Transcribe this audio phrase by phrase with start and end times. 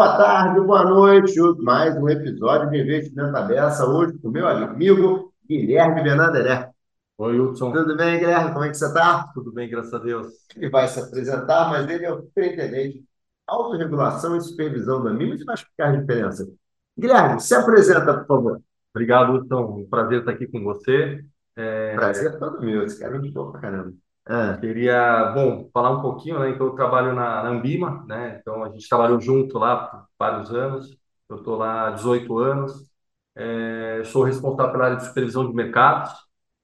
[0.00, 1.38] boa tarde, boa noite.
[1.58, 6.70] Mais um episódio de Investimento Aberta, hoje com o meu amigo Guilherme Bernardelé.
[7.18, 7.70] Oi, Hudson.
[7.70, 8.50] Tudo bem, Guilherme?
[8.50, 9.30] Como é que você está?
[9.34, 10.28] Tudo bem, graças a Deus.
[10.56, 13.04] Ele vai se apresentar, mas ele é o superintendente
[13.46, 16.48] autorregulação e supervisão da MIMA e vai explicar a diferença.
[16.98, 18.62] Guilherme, se apresenta, por favor.
[18.94, 19.80] Obrigado, Hudson.
[19.80, 21.22] Um prazer estar aqui com você.
[21.56, 21.94] É...
[21.94, 23.92] Prazer é todo meu, esse cara é muito bom pra caramba.
[24.32, 24.56] Ah.
[24.60, 26.50] Queria, bom, falar um pouquinho, né?
[26.50, 28.38] Então, eu trabalho na, na Ambima, né?
[28.40, 30.96] Então, a gente trabalhou junto lá por vários anos.
[31.28, 32.72] Eu estou lá há 18 anos.
[33.34, 36.12] É, sou responsável pela área de supervisão de mercados,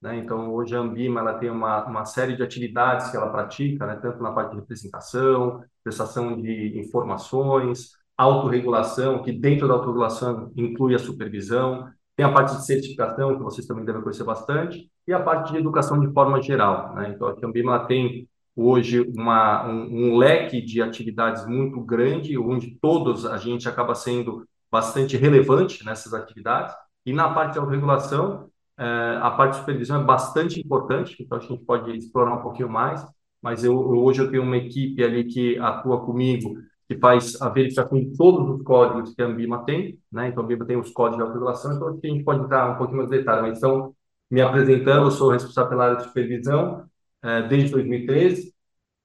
[0.00, 0.16] né?
[0.16, 3.96] Então, hoje a Ambima ela tem uma, uma série de atividades que ela pratica, né?
[3.96, 10.98] Tanto na parte de representação, prestação de informações, autorregulação, que dentro da autorregulação inclui a
[11.00, 15.52] supervisão, tem a parte de certificação, que vocês também devem conhecer bastante, e a parte
[15.52, 16.94] de educação de forma geral.
[16.94, 17.12] Né?
[17.14, 23.26] Então, a Ambima tem hoje uma, um, um, leque de atividades muito grande, onde todos
[23.26, 26.74] a gente acaba sendo bastante relevante nessas atividades.
[27.04, 31.40] E na parte de autorregulação, eh, a parte de supervisão é bastante importante, então a
[31.40, 33.06] gente pode explorar um pouquinho mais.
[33.42, 36.56] Mas eu, hoje eu tenho uma equipe ali que atua comigo
[36.88, 40.28] que faz a verificação de todos os códigos que a Ambima tem, né?
[40.28, 42.76] Então, a Ambima tem os códigos de autorregulação, então aqui a gente pode entrar um
[42.76, 43.42] pouquinho mais detalhe.
[43.42, 43.94] Mas, então,
[44.30, 46.88] me apresentando, eu sou responsável pela área de supervisão
[47.22, 48.54] é, desde 2013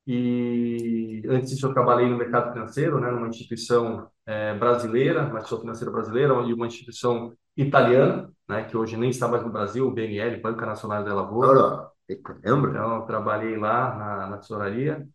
[0.08, 3.10] e antes disso eu trabalhei no mercado financeiro, né?
[3.12, 8.64] Numa instituição é, brasileira, uma instituição financeira brasileira e uma instituição italiana, né?
[8.66, 11.90] Que hoje nem está mais no Brasil, o BNL, Banca Nacional da Lavoura.
[12.10, 15.08] Então, eu trabalhei lá na, na tesouraria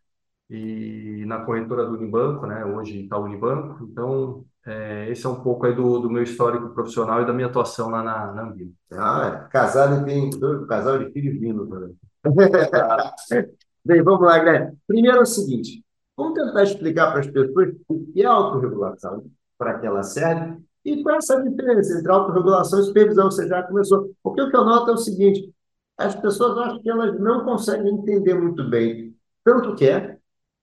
[0.48, 2.64] e na corretora do Unibanco, né?
[2.64, 3.84] Hoje está o Unibanco.
[3.84, 7.48] Então, é, esse é um pouco aí do, do meu histórico profissional e da minha
[7.48, 8.72] atuação lá na, na Ambima.
[8.92, 9.50] Ah, é.
[9.50, 10.30] casado e tem
[10.68, 11.96] casal de filhos vindo também.
[13.84, 14.76] Bem, vamos lá, Guilherme.
[14.86, 15.84] Primeiro é o seguinte,
[16.16, 19.24] vamos tentar explicar para as pessoas o que é autorregulação,
[19.56, 23.62] para que ela serve, e qual é essa diferença entre autorregulação e supervisão, você já
[23.62, 24.10] começou.
[24.22, 25.52] Porque o que eu noto é o seguinte,
[25.96, 30.15] as pessoas acham que elas não conseguem entender muito bem tanto o que é,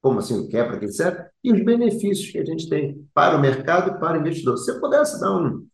[0.04, 3.08] como assim o que é, para que serve, e os benefícios que a gente tem
[3.14, 4.58] para o mercado e para o investidor.
[4.58, 5.66] Se você pudesse dar um.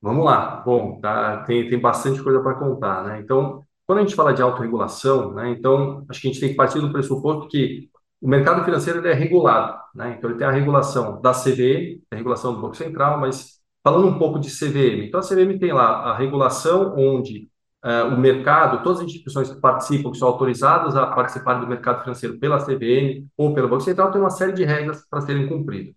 [0.00, 0.62] Vamos lá.
[0.64, 3.20] Bom, tá, tem, tem bastante coisa para contar, né?
[3.20, 6.56] Então, quando a gente fala de autorregulação, né, então acho que a gente tem que
[6.56, 7.90] partir do pressuposto que
[8.20, 10.14] o mercado financeiro é regulado, né?
[10.16, 14.18] Então ele tem a regulação da CVM, a regulação do Banco Central, mas falando um
[14.18, 17.48] pouco de CVM, então a CVM tem lá a regulação onde
[17.84, 22.02] uh, o mercado, todas as instituições que participam, que são autorizadas a participar do mercado
[22.02, 25.94] financeiro pela CVM ou pelo Banco Central, tem uma série de regras para serem cumpridas.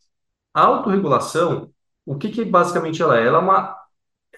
[0.53, 1.69] A autorregulação,
[2.05, 3.25] o que, que basicamente ela é?
[3.25, 3.75] Ela é uma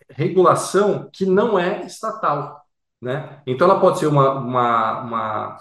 [0.09, 2.61] regulação que não é estatal.
[3.01, 3.41] Né?
[3.45, 5.57] Então, ela pode ser uma, uma, uma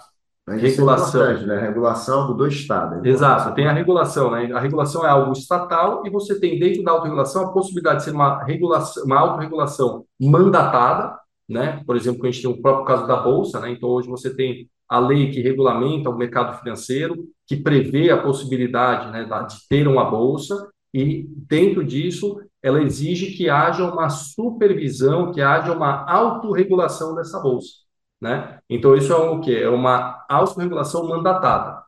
[0.47, 1.25] é regulação.
[1.25, 1.59] É né?
[1.59, 3.01] Regulação do Estado.
[3.01, 3.09] Né?
[3.09, 4.31] Exato, tem a regulação.
[4.31, 4.51] Né?
[4.53, 8.11] A regulação é algo estatal e você tem dentro da autorregulação a possibilidade de ser
[8.11, 11.17] uma, regulação, uma autorregulação mandatada,
[11.47, 11.83] né?
[11.85, 13.71] Por exemplo, a gente tem o próprio caso da bolsa, né?
[13.71, 19.11] Então hoje você tem a lei que regulamenta o mercado financeiro, que prevê a possibilidade,
[19.11, 25.41] né, de ter uma bolsa e dentro disso ela exige que haja uma supervisão, que
[25.41, 27.73] haja uma autorregulação dessa bolsa,
[28.21, 28.59] né?
[28.69, 31.83] Então isso é o que é uma autorregulação mandatada.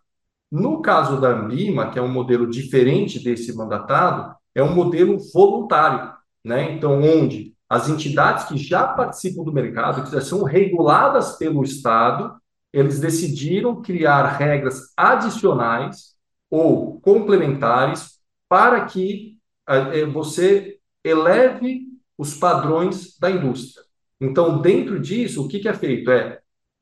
[0.52, 6.12] No caso da Ambima, que é um modelo diferente desse mandatado, é um modelo voluntário,
[6.44, 6.72] né?
[6.74, 12.36] Então onde as entidades que já participam do mercado, que já são reguladas pelo Estado,
[12.72, 16.16] eles decidiram criar regras adicionais
[16.50, 19.38] ou complementares para que
[19.68, 21.88] eh, você eleve
[22.18, 23.86] os padrões da indústria.
[24.20, 26.09] Então, dentro disso, o que, que é feito?
[26.12, 26.40] É,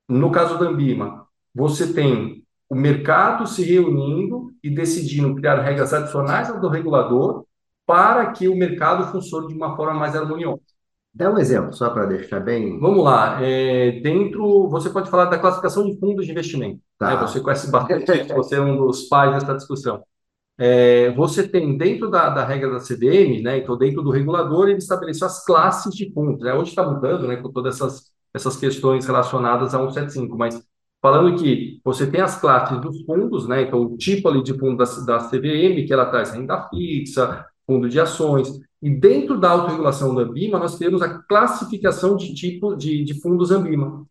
[0.08, 6.50] no caso da Ambima, você tem o mercado se reunindo e decidindo criar regras adicionais
[6.50, 7.44] ao do regulador
[7.86, 10.73] para que o mercado funcione de uma forma mais harmoniosa.
[11.14, 12.78] Dá um exemplo, só para deixar bem.
[12.80, 13.38] Vamos lá.
[13.40, 16.80] É, dentro, você pode falar da classificação de fundos de investimento.
[16.98, 17.10] Tá.
[17.10, 17.16] Né?
[17.22, 20.02] Você conhece bastante, você é um dos pais dessa discussão.
[20.58, 24.78] É, você tem dentro da, da, regra da CDM, né, então dentro do regulador, ele
[24.78, 26.40] estabeleceu as classes de fundos.
[26.40, 26.52] Né?
[26.54, 30.64] Hoje está mudando né, com todas essas, essas questões relacionadas a 175, mas
[31.02, 34.76] falando que você tem as classes dos fundos, né, então o tipo ali de fundo
[34.76, 38.48] da, da CVM, que ela traz renda fixa, fundo de ações,
[38.84, 43.50] e dentro da autorregulação da Ambima, nós temos a classificação de tipos de, de fundos
[43.50, 44.04] Ambima.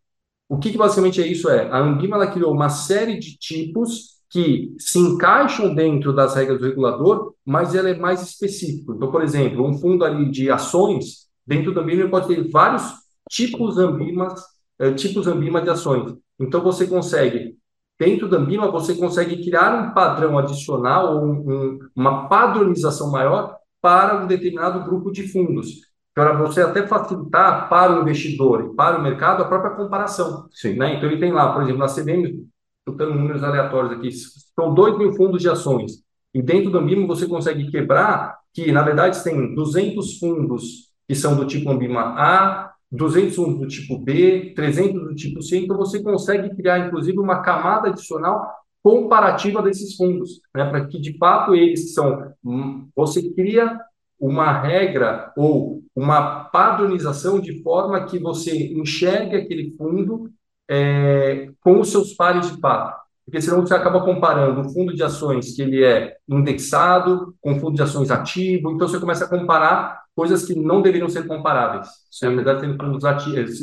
[0.48, 1.48] O que, que, basicamente é isso?
[1.48, 6.66] É, a Ambima criou uma série de tipos que se encaixam dentro das regras do
[6.66, 8.94] regulador, mas ela é mais específico.
[8.94, 12.82] Então, por exemplo, um fundo ali de ações, dentro do Ambima pode ter vários
[13.30, 14.42] tipos Ambimas,
[14.80, 16.16] eh, tipos Ambima de ações.
[16.40, 17.56] Então, você consegue
[17.96, 23.56] dentro da Ambima você consegue criar um padrão adicional ou um, um, uma padronização maior
[23.84, 25.82] para um determinado grupo de fundos,
[26.14, 30.48] para você até facilitar para o investidor e para o mercado a própria comparação.
[30.74, 30.94] Né?
[30.94, 32.48] Então, ele tem lá, por exemplo, na CBM,
[32.88, 36.02] estou números aleatórios aqui, são 2 mil fundos de ações.
[36.32, 41.36] E dentro do Ambima você consegue quebrar que, na verdade, tem 200 fundos que são
[41.36, 46.02] do tipo Ambima A, 200 fundos do tipo B, 300 do tipo C, então você
[46.02, 48.50] consegue criar, inclusive, uma camada adicional
[48.84, 52.34] comparativa desses fundos, né, para que, de fato, eles são...
[52.44, 53.80] Hum, você cria
[54.20, 60.30] uma regra ou uma padronização de forma que você enxergue aquele fundo
[60.68, 63.02] é, com os seus pares de fato.
[63.24, 67.60] Porque senão você acaba comparando o fundo de ações que ele é indexado com o
[67.60, 71.88] fundo de ações ativo, então você começa a comparar coisas que não deveriam ser comparáveis.
[72.22, 73.58] Na verdade, tem fundos, ativos,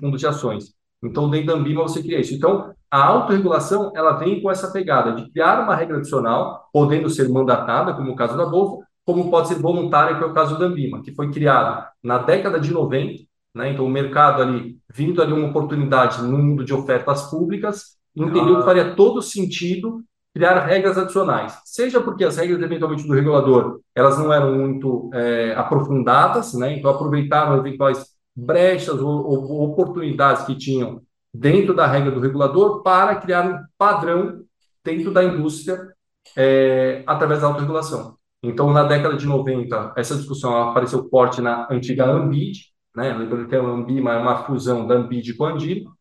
[0.00, 0.74] fundos de ações.
[1.02, 2.34] Então, dentro da Ambima, você cria isso.
[2.34, 7.28] Então, a autorregulação, ela vem com essa pegada de criar uma regra adicional, podendo ser
[7.28, 10.66] mandatada, como o caso da Bolsa, como pode ser voluntária, que é o caso da
[10.66, 13.72] Ambima, que foi criado na década de 90, né?
[13.72, 18.58] Então, o mercado ali, vindo ali uma oportunidade no mundo de ofertas públicas, entendeu ah.
[18.60, 24.16] que faria todo sentido criar regras adicionais, seja porque as regras eventualmente do regulador elas
[24.18, 26.78] não eram muito é, aprofundadas, né?
[26.78, 28.06] Então aproveitaram eventuais
[28.36, 31.02] brechas ou, ou, oportunidades que tinham
[31.34, 34.44] dentro da regra do regulador para criar um padrão
[34.84, 35.92] dentro da indústria
[36.36, 38.16] é, através da autorregulação.
[38.42, 43.12] Então, na década de 90, essa discussão apareceu forte na antiga Ambid, né?
[43.12, 45.92] Lembrando que a Ambima é uma fusão da Ambid com a Andima.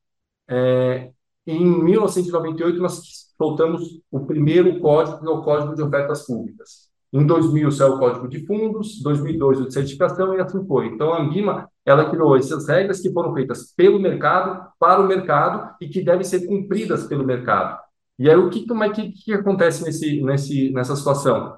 [0.47, 1.11] É,
[1.47, 3.01] em 1998, nós
[3.37, 6.82] soltamos o primeiro código, que é o Código de Ofertas Públicas.
[7.13, 10.87] Em 2000 saiu o Código de Fundos, 2002 o de certificação e assim foi.
[10.87, 15.75] Então, a Ambima, ela criou essas regras que foram feitas pelo mercado, para o mercado
[15.79, 17.79] e que devem ser cumpridas pelo mercado.
[18.17, 21.55] E aí, o que, como é que, que acontece nesse, nesse, nessa situação?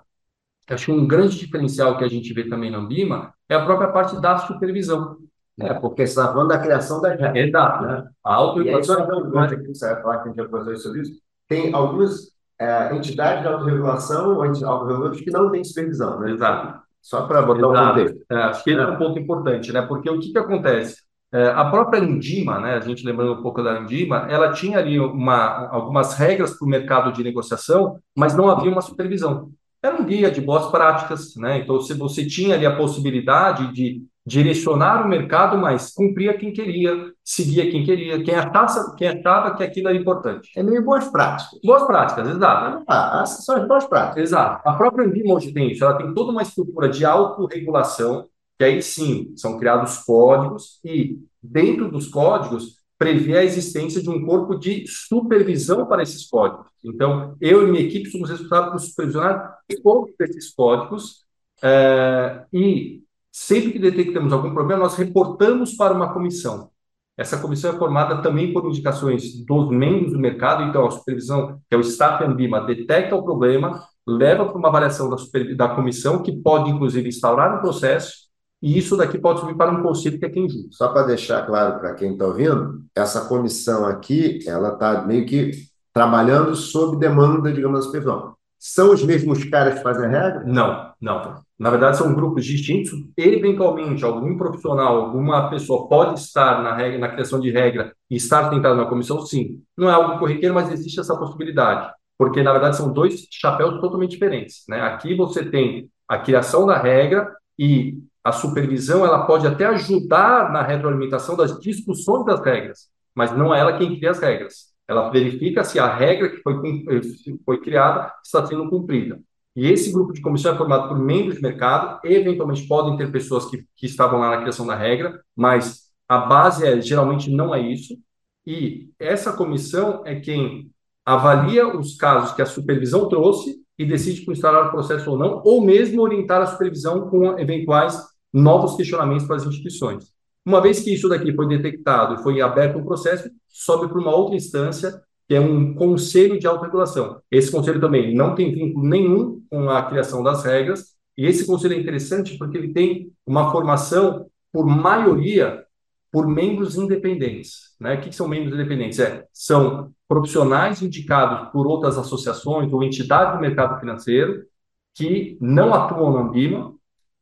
[0.70, 3.90] Acho que um grande diferencial que a gente vê também na Ambima é a própria
[3.94, 5.18] parte da supervisão.
[5.58, 7.48] É, porque você está falando da criação das regras.
[7.48, 7.86] Exato.
[7.86, 8.10] Né?
[8.26, 9.00] A autorregulação.
[9.00, 11.22] E aí, você vai falar que a gente vai fazer sobre isso.
[11.48, 16.32] Tem algumas é, entidades de autorregulação, autorreguladores que não têm supervisão, né?
[16.32, 16.80] Exato.
[17.02, 17.78] Só para botar Exato.
[17.78, 18.26] um contexto.
[18.32, 18.84] É, acho que esse é.
[18.84, 19.82] é um ponto importante, né?
[19.82, 21.06] Porque o que, que acontece?
[21.32, 25.00] É, a própria Indima, né, a gente lembrando um pouco da Indima, ela tinha ali
[25.00, 29.52] uma, algumas regras para o mercado de negociação, mas não havia uma supervisão.
[29.84, 31.60] Era um guia de boas práticas, né?
[31.60, 37.12] Então, se você tinha ali a possibilidade de direcionar o mercado, mas cumpria quem queria,
[37.24, 40.50] seguia quem queria, quem achava, quem achava que aquilo era importante.
[40.58, 41.60] É meio boas práticas.
[41.64, 42.84] Boas práticas, exato.
[42.88, 44.24] Ah, são as boas práticas.
[44.24, 44.68] Exato.
[44.68, 48.28] A própria Anvima hoje tem isso, ela tem toda uma estrutura de autorregulação,
[48.58, 54.26] que aí sim, são criados códigos e dentro dos códigos prevê a existência de um
[54.26, 56.68] corpo de supervisão para esses códigos.
[56.84, 61.26] Então, eu e minha equipe somos responsáveis por supervisionar todos esses códigos
[61.62, 63.05] é, e
[63.38, 66.70] Sempre que detectamos algum problema, nós reportamos para uma comissão.
[67.18, 71.76] Essa comissão é formada também por indicações dos membros do mercado, então a supervisão, que
[71.76, 75.18] é o staff Ambima, detecta o problema, leva para uma avaliação da,
[75.54, 78.14] da comissão, que pode, inclusive, instaurar um processo,
[78.62, 80.70] e isso daqui pode subir para um conselho que é quem julga.
[80.72, 85.52] Só para deixar claro para quem está ouvindo, essa comissão aqui, ela está meio que
[85.94, 88.34] trabalhando sob demanda, digamos, da supervisão.
[88.58, 90.44] São os mesmos caras que fazem a regra?
[90.46, 91.44] Não, não.
[91.58, 92.92] Na verdade, são grupos distintos.
[93.16, 98.50] Eventualmente, algum profissional, alguma pessoa pode estar na, regra, na criação de regra e estar
[98.50, 99.62] sentado na comissão, sim.
[99.78, 101.92] Não é algo corriqueiro, mas existe essa possibilidade.
[102.18, 104.64] Porque, na verdade, são dois chapéus totalmente diferentes.
[104.68, 104.82] Né?
[104.82, 110.64] Aqui você tem a criação da regra e a supervisão ela pode até ajudar na
[110.64, 114.75] retroalimentação das discussões das regras, mas não é ela quem cria as regras.
[114.88, 116.56] Ela verifica se a regra que foi,
[116.90, 117.02] eh,
[117.44, 119.20] foi criada está sendo cumprida.
[119.56, 123.46] E esse grupo de comissão é formado por membros de mercado, eventualmente podem ter pessoas
[123.46, 127.62] que, que estavam lá na criação da regra, mas a base é geralmente não é
[127.62, 127.98] isso.
[128.46, 130.70] E essa comissão é quem
[131.06, 135.42] avalia os casos que a supervisão trouxe e decide por instalar o processo ou não,
[135.46, 137.98] ou mesmo orientar a supervisão com eventuais
[138.34, 140.15] novos questionamentos para as instituições.
[140.46, 144.16] Uma vez que isso daqui foi detectado e foi aberto um processo, sobe para uma
[144.16, 147.20] outra instância, que é um conselho de autorregulação.
[147.32, 151.74] Esse conselho também não tem vínculo nenhum com a criação das regras, e esse conselho
[151.74, 155.66] é interessante porque ele tem uma formação, por maioria,
[156.12, 157.76] por membros independentes.
[157.80, 157.96] Né?
[157.96, 159.00] O que são membros independentes?
[159.00, 164.46] É, são profissionais indicados por outras associações ou entidades do mercado financeiro
[164.94, 166.74] que não atuam na Ambima,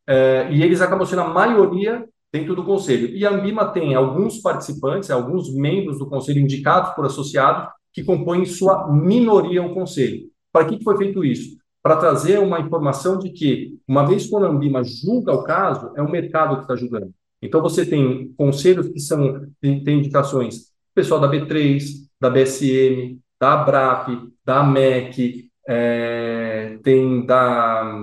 [0.06, 3.16] é, e eles acabam sendo a maioria dentro do conselho.
[3.16, 8.44] E a Ambima tem alguns participantes, alguns membros do conselho indicados por associados, que compõem
[8.46, 10.24] sua minoria o conselho.
[10.52, 11.58] Para que foi feito isso?
[11.82, 16.02] Para trazer uma informação de que, uma vez que a Ambima julga o caso, é
[16.02, 17.12] o mercado que está julgando.
[17.42, 21.82] Então, você tem conselhos que são, tem indicações pessoal da B3,
[22.20, 24.10] da BSM, da ABRAP,
[24.46, 28.00] da AMEC, é, tem da,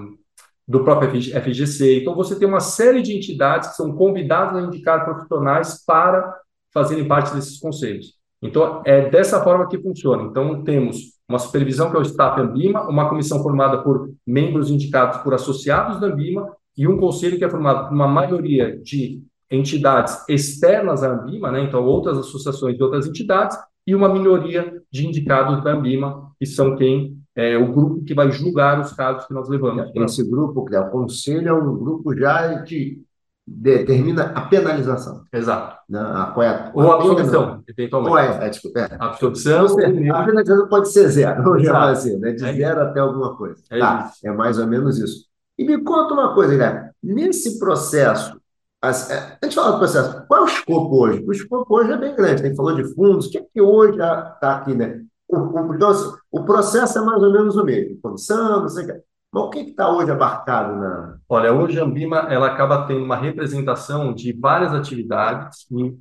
[0.70, 2.00] do próprio FGC.
[2.00, 6.32] Então, você tem uma série de entidades que são convidadas a indicar profissionais para
[6.72, 8.14] fazerem parte desses conselhos.
[8.40, 10.22] Então, é dessa forma que funciona.
[10.22, 15.18] Então, temos uma supervisão que é o staff Ambima, uma comissão formada por membros indicados
[15.22, 16.48] por associados da Ambima
[16.78, 21.64] e um conselho que é formado por uma maioria de entidades externas à Ambima, né?
[21.64, 26.76] então outras associações de outras entidades, e uma minoria de indicados da Ambima, que são
[26.76, 29.90] quem é o grupo que vai julgar os casos que nós levamos.
[29.94, 33.02] Esse grupo, que é o conselho, é um grupo já que
[33.46, 35.24] determina a penalização.
[35.32, 35.76] Exato.
[35.88, 35.98] Né?
[36.00, 38.12] A, qual é Ou a absorção, eventualmente.
[38.12, 38.96] Ou é, é, desculpa, é.
[38.98, 39.66] A absorção.
[39.66, 42.32] a penalização pode ser zero, chamar assim, né?
[42.32, 43.60] de é zero até alguma coisa.
[43.70, 45.26] É, tá, é mais ou menos isso.
[45.58, 46.90] E me conta uma coisa, Guilherme.
[47.02, 48.40] Nesse processo,
[48.82, 51.24] é, a gente fala do processo, qual é o escopo hoje?
[51.26, 53.60] O escopo hoje é bem grande, a gente falou de fundos, o que é que
[53.60, 55.02] hoje está aqui, né?
[55.28, 58.84] O, o, então, assim, o processo é mais ou menos o mesmo, comissão, não sei
[58.84, 59.02] o que.
[59.32, 61.16] Mas o que está hoje abarcado na.
[61.28, 65.94] Olha, hoje a Ambima ela acaba tendo uma representação de várias atividades e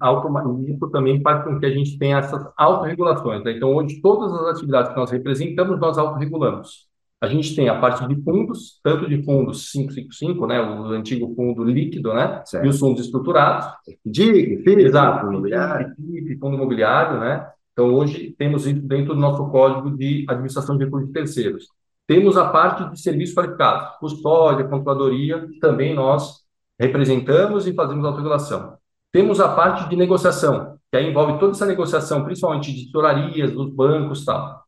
[0.71, 3.43] isso também faz com que a gente tenha essas autorregulações.
[3.43, 3.51] Né?
[3.51, 6.89] Então, hoje, todas as atividades que nós representamos, nós autorregulamos.
[7.21, 11.65] A gente tem a parte de fundos, tanto de fundos 555, né, o antigo fundo
[11.65, 12.65] líquido, né, certo.
[12.65, 13.67] e os fundos estruturados.
[14.05, 15.93] DIC, FIP, Exato, fundo imobiliário.
[15.95, 17.45] FIP, fundo imobiliário, né.
[17.73, 21.67] Então, hoje, temos isso dentro do nosso código de administração de recursos terceiros.
[22.05, 26.39] Temos a parte de serviços qualificados, custódia, controladoria, também nós
[26.79, 28.77] representamos e fazemos autorregulação.
[29.11, 33.71] Temos a parte de negociação, que aí envolve toda essa negociação, principalmente de tesorarias, dos
[33.71, 34.63] bancos tal.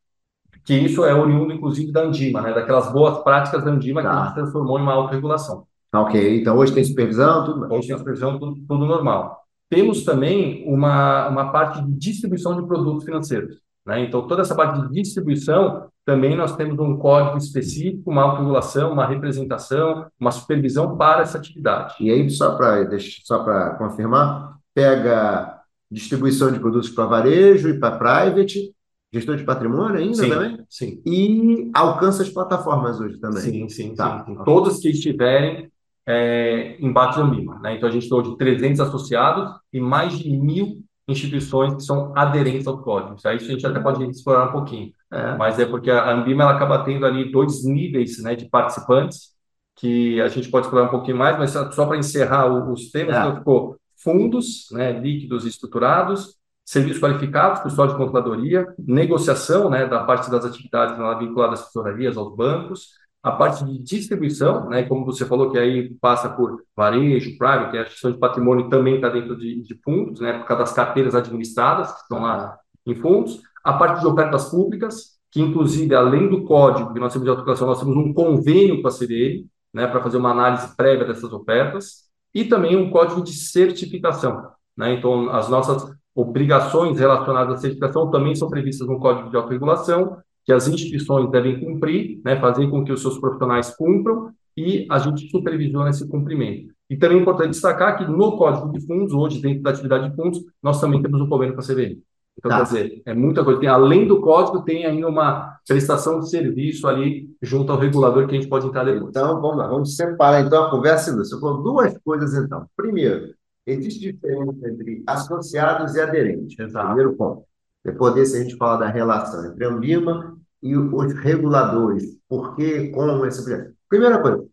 [0.64, 2.54] Que isso é oriundo, inclusive, da Andima, né?
[2.54, 4.10] daquelas boas práticas da Andima tá.
[4.10, 5.66] que gente transformou em uma autorregulação.
[5.94, 9.41] Ok, então hoje tem supervisão, tudo Hoje tem supervisão, tudo, tudo normal.
[9.72, 13.56] Temos também uma, uma parte de distribuição de produtos financeiros.
[13.86, 14.04] Né?
[14.04, 19.08] Então, toda essa parte de distribuição, também nós temos um código específico, uma autorregulação, uma
[19.08, 21.96] representação, uma supervisão para essa atividade.
[22.02, 22.86] E aí, só para
[23.24, 23.46] só
[23.78, 28.76] confirmar, pega distribuição de produtos para varejo e para private,
[29.14, 30.66] gestor de patrimônio ainda sim, também?
[30.70, 31.02] Sim.
[31.06, 33.42] E alcança as plataformas hoje também.
[33.42, 34.26] Sim, sim, tá.
[34.26, 34.36] sim.
[34.44, 35.71] Todas que estiverem
[36.08, 37.60] é, embaixo da MIMA.
[37.60, 37.76] Né?
[37.76, 42.68] Então, a gente tem hoje 300 associados e mais de mil instituições que são aderentes
[42.68, 43.16] ao código.
[43.16, 44.92] Isso aí a gente até pode explorar um pouquinho.
[45.12, 45.36] É.
[45.36, 49.32] Mas é porque a Ambima ela acaba tendo ali dois níveis né, de participantes,
[49.76, 53.20] que a gente pode explorar um pouquinho mais, mas só para encerrar os temas, é.
[53.20, 60.04] então ficou fundos né, líquidos e estruturados, serviços qualificados, custódia de controladoria, negociação né, da
[60.04, 62.90] parte das atividades vinculadas às tesourarias, aos bancos,
[63.24, 67.84] a parte de distribuição, né, como você falou, que aí passa por varejo, private, a
[67.84, 71.92] gestão de patrimônio também está dentro de, de, fundos, né, por causa das carteiras administradas,
[71.92, 76.94] que estão lá em fundos, a parte de ofertas públicas, que inclusive, além do código
[76.94, 80.18] que nós temos de autoclassificação, nós temos um convênio com a CDE, né, para fazer
[80.18, 84.52] uma análise prévia dessas ofertas, e também um código de certificação.
[84.76, 85.86] Né, então, as nossas
[86.16, 91.60] obrigações relacionadas à certificação também são previstas no Código de Autorregulação, que as instituições devem
[91.60, 96.74] cumprir, né, fazer com que os seus profissionais cumpram e a gente supervisiona esse cumprimento.
[96.90, 100.16] E também é importante destacar que no Código de Fundos, hoje, dentro da atividade de
[100.16, 102.02] fundos, nós também temos um convênio com a CVM.
[102.38, 102.58] Então, tá.
[102.58, 103.60] quer dizer, é muita coisa.
[103.60, 108.36] Tem, além do código, tem ainda uma prestação de serviço ali junto ao regulador que
[108.36, 109.10] a gente pode entrar depois.
[109.10, 111.16] Então, vamos lá, vamos separar então a conversa.
[111.16, 112.66] Você falou duas coisas, então.
[112.76, 113.34] Primeiro,
[113.66, 116.58] existe diferença entre associados e aderentes.
[116.58, 116.88] Exato.
[116.88, 117.44] Primeiro ponto.
[117.84, 122.18] Depois desse, a gente fala da relação entre a Ambima e os reguladores.
[122.28, 124.46] Por que, como, esse Primeira coisa,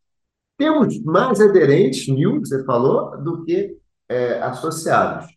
[0.57, 5.29] temos mais aderentes, mil, você falou, do que é, associados.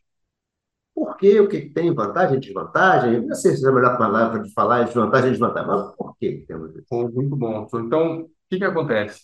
[0.93, 1.39] Por quê?
[1.39, 3.25] O que tem vantagem desvantagem?
[3.25, 6.15] Não sei se é a melhor palavra de falar de vantagem e desvantagem, mas por
[6.17, 6.85] que temos isso?
[6.91, 7.67] Muito bom.
[7.75, 9.21] Então, o que, que acontece?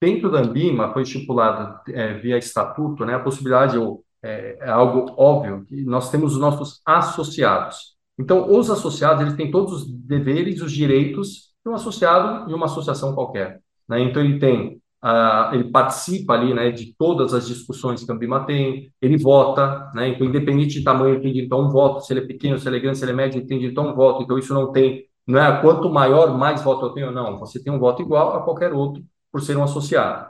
[0.00, 5.14] Dentro da Ambima foi estipulado é, via estatuto né, a possibilidade, ou é, é, algo
[5.16, 7.96] óbvio, que nós temos os nossos associados.
[8.18, 12.66] Então, os associados eles têm todos os deveres, os direitos de um associado e uma
[12.66, 13.60] associação qualquer.
[13.88, 14.00] Né?
[14.00, 18.44] Então, ele tem, uh, ele participa ali né, de todas as discussões que a Ambima
[18.44, 20.08] tem, ele vota, né?
[20.08, 22.68] então, independente de tamanho, ele tem direito a um voto, se ele é pequeno, se
[22.68, 24.22] ele é grande, se ele é médio, ele tem direito a um voto.
[24.22, 27.38] Então, isso não tem, não é quanto maior, mais voto eu tenho, não.
[27.38, 30.28] Você tem um voto igual a qualquer outro por ser um associado.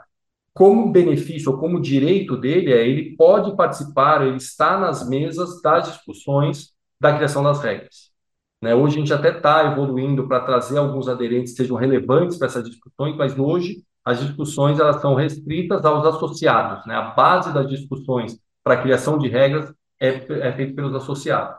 [0.59, 5.87] Como benefício ou como direito dele é ele pode participar, ele está nas mesas das
[5.87, 8.11] discussões da criação das regras.
[8.61, 8.75] Né?
[8.75, 12.65] Hoje a gente até está evoluindo para trazer alguns aderentes que sejam relevantes para essas
[12.65, 16.85] discussões, mas hoje as discussões elas são restritas aos associados.
[16.85, 16.93] Né?
[16.93, 21.55] A base das discussões para a criação de regras é, é feita pelos associados.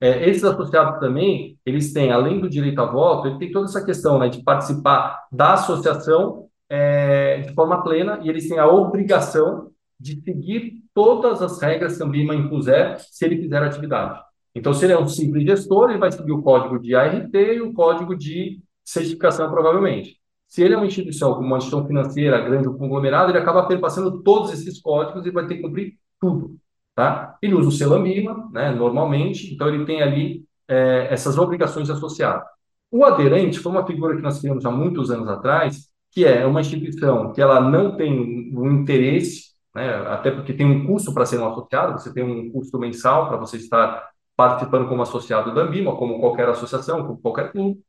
[0.00, 3.84] É, esses associados também, eles têm, além do direito a voto, ele tem toda essa
[3.84, 7.05] questão né, de participar da associação é,
[7.46, 12.06] de forma plena e eles têm a obrigação de seguir todas as regras que a
[12.06, 14.20] Ambima impuser se ele fizer atividade.
[14.54, 17.60] Então, se ele é um simples gestor, ele vai seguir o código de ART e
[17.60, 20.18] o código de certificação, provavelmente.
[20.48, 24.22] Se ele é uma instituição, como uma instituição financeira, grande ou conglomerado, ele acaba perpassando
[24.22, 26.56] todos esses códigos e vai ter que cumprir tudo.
[26.94, 27.36] Tá?
[27.42, 32.46] Ele usa o selo Ambima, né, normalmente, então ele tem ali é, essas obrigações associadas.
[32.90, 36.62] O aderente foi uma figura que nós criamos há muitos anos atrás, que é uma
[36.62, 41.38] instituição que ela não tem um interesse, né, até porque tem um custo para ser
[41.38, 45.94] um associado, você tem um custo mensal para você estar participando como associado da Ambima,
[45.94, 47.82] como qualquer associação, como qualquer clube.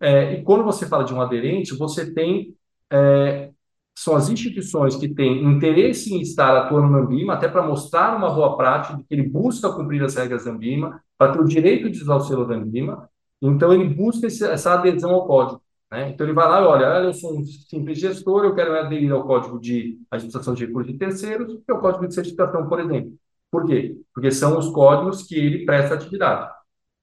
[0.00, 2.56] É, e quando você fala de um aderente, você tem
[2.90, 3.50] é,
[3.94, 8.30] são as instituições que têm interesse em estar atuando na Ambima, até para mostrar uma
[8.34, 11.88] boa prática de que ele busca cumprir as regras da Ambima, para ter o direito
[11.88, 13.08] de usar o selo da Ambima.
[13.40, 15.62] Então ele busca esse, essa adesão ao código.
[15.90, 16.10] Né?
[16.10, 19.24] Então ele vai lá e olha, eu sou um simples gestor, eu quero aderir ao
[19.26, 23.12] código de administração de recursos de terceiros, que é o código de certificação, por exemplo.
[23.50, 23.96] Por quê?
[24.14, 26.50] Porque são os códigos que ele presta atividade.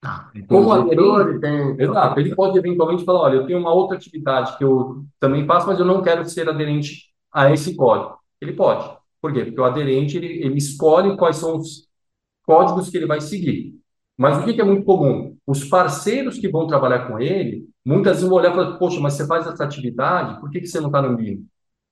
[0.04, 1.76] Ah, Como aderente, tem...
[1.82, 5.66] exato, ele pode eventualmente falar, olha, eu tenho uma outra atividade que eu também faço,
[5.66, 8.20] mas eu não quero ser aderente a esse código.
[8.40, 8.96] Ele pode.
[9.20, 9.46] Por quê?
[9.46, 11.88] Porque o aderente, ele, ele escolhe quais são os
[12.44, 13.76] códigos que ele vai seguir.
[14.18, 15.36] Mas o que, que é muito comum?
[15.46, 19.14] Os parceiros que vão trabalhar com ele, muitas vezes vão olhar e falar, poxa, mas
[19.14, 21.44] você faz essa atividade, por que, que você não está no Ambima?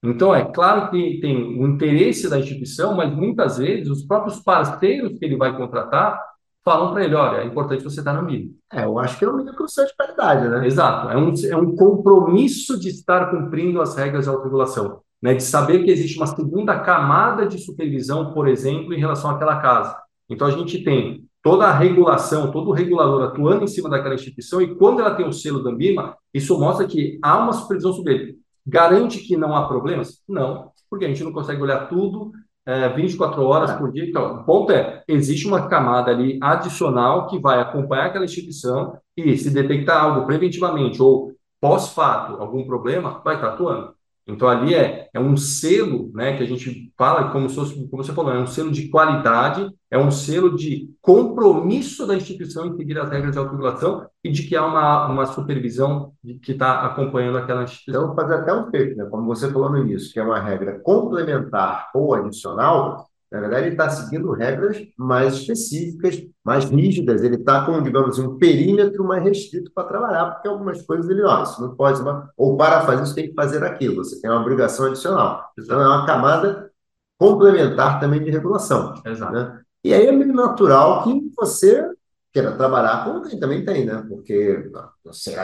[0.03, 5.17] Então, é claro que tem o interesse da instituição, mas muitas vezes os próprios parceiros
[5.17, 6.21] que ele vai contratar
[6.63, 8.55] falam para ele, olha, é importante você estar no mínimo.
[8.71, 10.65] É, eu acho que é um mínimo condição de qualidade, né?
[10.65, 15.33] Exato, é um, é um compromisso de estar cumprindo as regras de autorregulação, né?
[15.33, 19.97] de saber que existe uma segunda camada de supervisão, por exemplo, em relação àquela casa.
[20.29, 24.61] Então, a gente tem toda a regulação, todo o regulador atuando em cima daquela instituição,
[24.61, 28.13] e quando ela tem o selo da Ambima, isso mostra que há uma supervisão sobre
[28.13, 28.37] ele.
[28.65, 30.23] Garante que não há problemas?
[30.27, 32.31] Não, porque a gente não consegue olhar tudo
[32.65, 34.05] é, 24 horas por dia.
[34.05, 39.37] Então, o ponto é, existe uma camada ali adicional que vai acompanhar aquela instituição e
[39.37, 43.93] se detectar algo preventivamente ou pós-fato, algum problema, vai estar atuando.
[44.25, 48.03] Então, ali é, é um selo, né, que a gente fala, como, se fosse, como
[48.03, 52.77] você falou, é um selo de qualidade, é um selo de compromisso da instituição em
[52.77, 56.85] seguir as regras de autorregulação e de que há uma, uma supervisão de, que está
[56.85, 58.03] acompanhando aquela instituição.
[58.03, 60.79] Então, fazer até um feito, né, como você falou no início, que é uma regra
[60.79, 67.23] complementar ou adicional, na verdade, ele está seguindo regras mais específicas, mais rígidas.
[67.23, 71.23] Ele está com, digamos assim, um perímetro mais restrito para trabalhar, porque algumas coisas ele,
[71.23, 71.99] ó, isso não pode,
[72.37, 74.03] ou para fazer isso tem que fazer aquilo.
[74.03, 75.51] Você tem uma obrigação adicional.
[75.57, 76.71] Então, é uma camada
[77.17, 79.01] complementar também de regulação.
[79.03, 79.33] Exato.
[79.33, 79.61] Né?
[79.83, 81.89] E aí é meio natural que você
[82.31, 84.05] queira trabalhar com quem também tem, né?
[84.07, 84.69] Porque
[85.03, 85.35] não sei,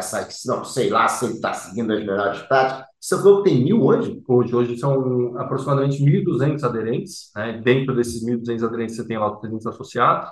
[0.45, 3.83] não sei lá se ele está seguindo as melhores práticas, você falou que tem mil
[3.83, 4.21] hoje?
[4.27, 7.31] Hoje, hoje são aproximadamente 1.200 aderentes.
[7.35, 7.61] Né?
[7.63, 10.29] Dentro desses 1.200 aderentes, você tem lá os 300 associados.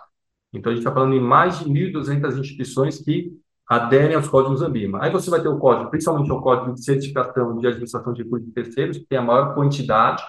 [0.53, 3.31] Então, a gente está falando em mais de 1.200 instituições que
[3.69, 4.99] aderem aos códigos Ambima.
[5.01, 8.47] Aí você vai ter o código, principalmente o código de certificação de administração de recursos
[8.47, 10.23] de terceiros, que tem a maior quantidade.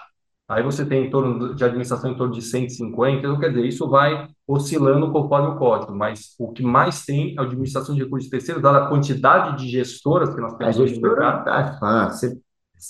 [0.48, 3.86] Aí você tem em torno de administração em torno de 150, então quer dizer, isso
[3.86, 8.30] vai oscilando conforme o código, mas o que mais tem é a administração de recursos
[8.30, 12.10] terceiros, dada a quantidade de gestoras que nós temos a gestora Tá, ah,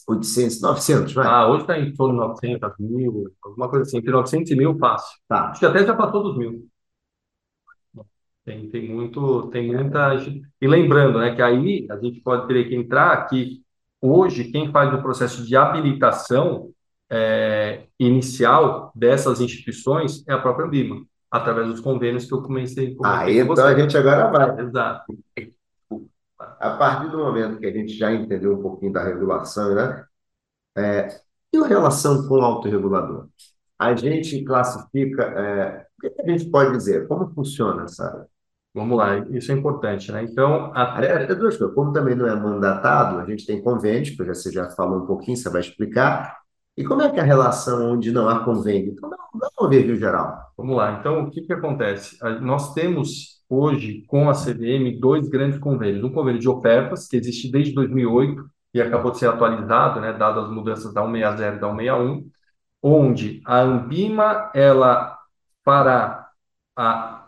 [0.06, 1.26] 800, 900, vai.
[1.26, 4.78] Ah, hoje está em torno de 900, mil, alguma coisa assim, entre 900 e mil
[4.78, 5.18] fácil.
[5.26, 5.48] Tá.
[5.48, 6.64] Acho que até já passou dos mil.
[8.44, 10.14] Tem, tem muito, tem muita...
[10.60, 13.62] E lembrando, né, que aí a gente pode ter que entrar que
[14.00, 16.70] hoje quem faz o processo de habilitação
[17.10, 22.96] é, inicial dessas instituições é a própria Ambima através dos convênios que eu comecei.
[23.04, 24.60] Ah, então a gente agora vai.
[24.64, 25.18] Exato.
[26.38, 30.04] A partir do momento que a gente já entendeu um pouquinho da regulação, né?
[30.76, 31.08] É,
[31.52, 33.28] e a relação com o autorregulador?
[33.78, 37.06] A gente classifica, é, o que a gente pode dizer?
[37.06, 38.26] Como funciona essa
[38.74, 40.22] Vamos lá, isso é importante, né?
[40.22, 41.24] Então, até...
[41.24, 41.74] É, duas coisas.
[41.74, 45.36] Como também não é mandatado, a gente tem convênios, que você já falou um pouquinho,
[45.36, 46.37] você vai explicar,
[46.78, 48.92] e como é que é a relação onde não há convênio?
[48.92, 49.16] Então, dá,
[49.60, 50.38] um overview geral.
[50.56, 50.92] Vamos lá.
[50.92, 52.16] Então, o que, que acontece?
[52.40, 56.04] Nós temos hoje, com a CVM, dois grandes convênios.
[56.04, 60.44] Um convênio de ofertas, que existe desde 2008 e acabou de ser atualizado, né, dadas
[60.44, 62.30] as mudanças da 160 e da 161,
[62.80, 65.18] onde a Ambima, ela,
[65.64, 66.28] para
[66.76, 67.18] a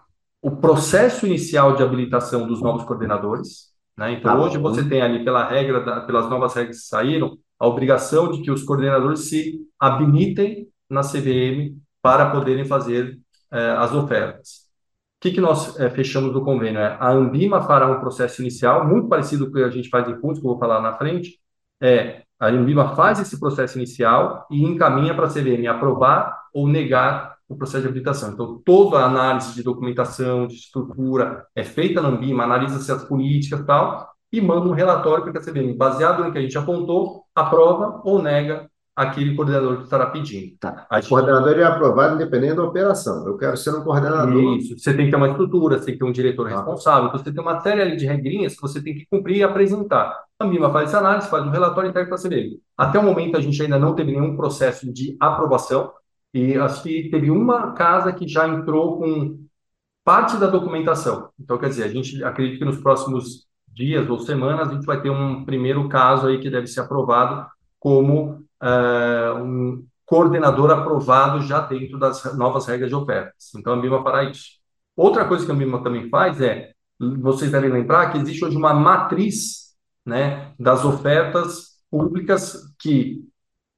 [0.42, 3.70] o processo inicial de habilitação dos novos coordenadores.
[3.96, 4.12] Né?
[4.12, 7.66] Então, tá hoje você tem ali, pela regra, da, pelas novas regras que saíram, a
[7.66, 13.20] obrigação de que os coordenadores se habilitem na CVM para poderem fazer
[13.52, 14.70] eh, as ofertas.
[15.18, 16.80] O que, que nós eh, fechamos no convênio?
[16.80, 20.08] É, a Ambima fará um processo inicial, muito parecido com o que a gente faz
[20.08, 21.38] em curso, que eu vou falar na frente,
[21.80, 27.36] é a Ambima faz esse processo inicial e encaminha para a CVM aprovar ou negar
[27.46, 28.32] o processo de habilitação.
[28.32, 33.60] Então, toda a análise de documentação, de estrutura, é feita na Ambima, analisa-se as políticas
[33.60, 37.24] e tal, e manda um relatório para a CVM, baseado no que a gente apontou,
[37.34, 40.56] aprova ou nega aquele coordenador que estará pedindo.
[40.60, 40.86] Tá.
[40.90, 43.26] O coordenador é aprovado independente da operação.
[43.26, 44.56] Eu quero ser um coordenador.
[44.56, 44.78] Isso.
[44.78, 46.56] Você tem que ter uma estrutura, você tem que ter um diretor ah.
[46.56, 50.22] responsável, então você tem uma série de regrinhas que você tem que cumprir e apresentar.
[50.38, 52.60] A MIMA faz essa análise, faz um relatório interno para a CVM.
[52.76, 55.92] Até o momento, a gente ainda não teve nenhum processo de aprovação,
[56.32, 59.44] e acho que teve uma casa que já entrou com
[60.04, 61.30] parte da documentação.
[61.38, 63.46] Então, quer dizer, a gente acredita que nos próximos
[63.80, 67.46] dias ou semanas a gente vai ter um primeiro caso aí que deve ser aprovado
[67.78, 73.52] como uh, um coordenador aprovado já dentro das novas regras de ofertas.
[73.56, 74.58] Então, a Ambima fará isso.
[74.94, 78.74] Outra coisa que a Ambima também faz é, vocês devem lembrar que existe hoje uma
[78.74, 83.24] matriz né, das ofertas públicas que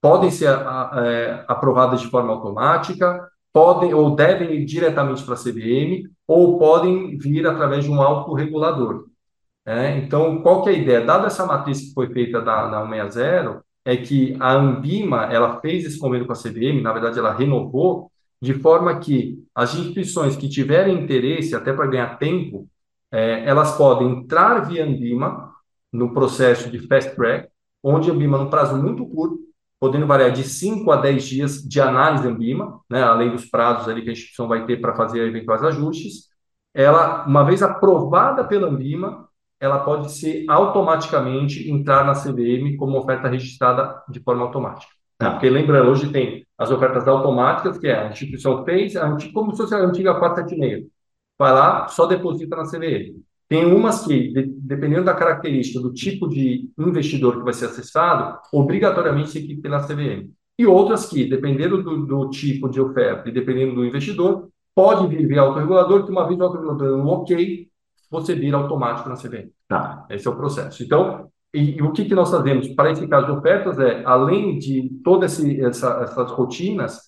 [0.00, 6.08] podem ser é, aprovadas de forma automática, podem ou devem ir diretamente para a CVM,
[6.26, 9.11] ou podem vir através de um autorregulador.
[9.64, 11.04] É, então, qual que é a ideia?
[11.04, 15.84] Dada essa matriz que foi feita da, na 160, é que a Ambima ela fez
[15.84, 20.48] esse convênio com a CVM, na verdade ela renovou, de forma que as instituições que
[20.48, 22.68] tiverem interesse, até para ganhar tempo,
[23.10, 25.52] é, elas podem entrar via Ambima
[25.92, 27.48] no processo de fast track,
[27.82, 29.38] onde a Ambima, num prazo muito curto,
[29.78, 34.02] podendo variar de 5 a 10 dias de análise Ambima, né, além dos prazos ali
[34.02, 36.28] que a instituição vai ter para fazer eventuais ajustes,
[36.74, 39.28] ela, uma vez aprovada pela Ambima,
[39.62, 44.92] ela pode ser automaticamente entrar na CVM como oferta registrada de forma automática.
[45.20, 45.30] Né?
[45.30, 49.52] Porque lembrando, hoje tem as ofertas automáticas, que é a instituição fez, a antiga, como
[49.52, 50.90] se fosse a antiga 476.
[51.38, 53.22] Vai lá, só deposita na CVM.
[53.48, 58.40] Tem umas que, de, dependendo da característica, do tipo de investidor que vai ser acessado,
[58.52, 60.28] obrigatoriamente tem que ir pela CVM.
[60.58, 65.24] E outras que, dependendo do, do tipo de oferta e dependendo do investidor, pode vir
[65.28, 67.68] via autorregulador, que uma vez o autorregulador dando um ok,
[68.12, 69.50] você vira automático na CVM.
[69.66, 70.06] Tá.
[70.10, 70.82] Esse é o processo.
[70.82, 74.58] Então, e, e o que, que nós fazemos para esse caso de ofertas é, além
[74.58, 77.00] de todas essa, essas rotinas,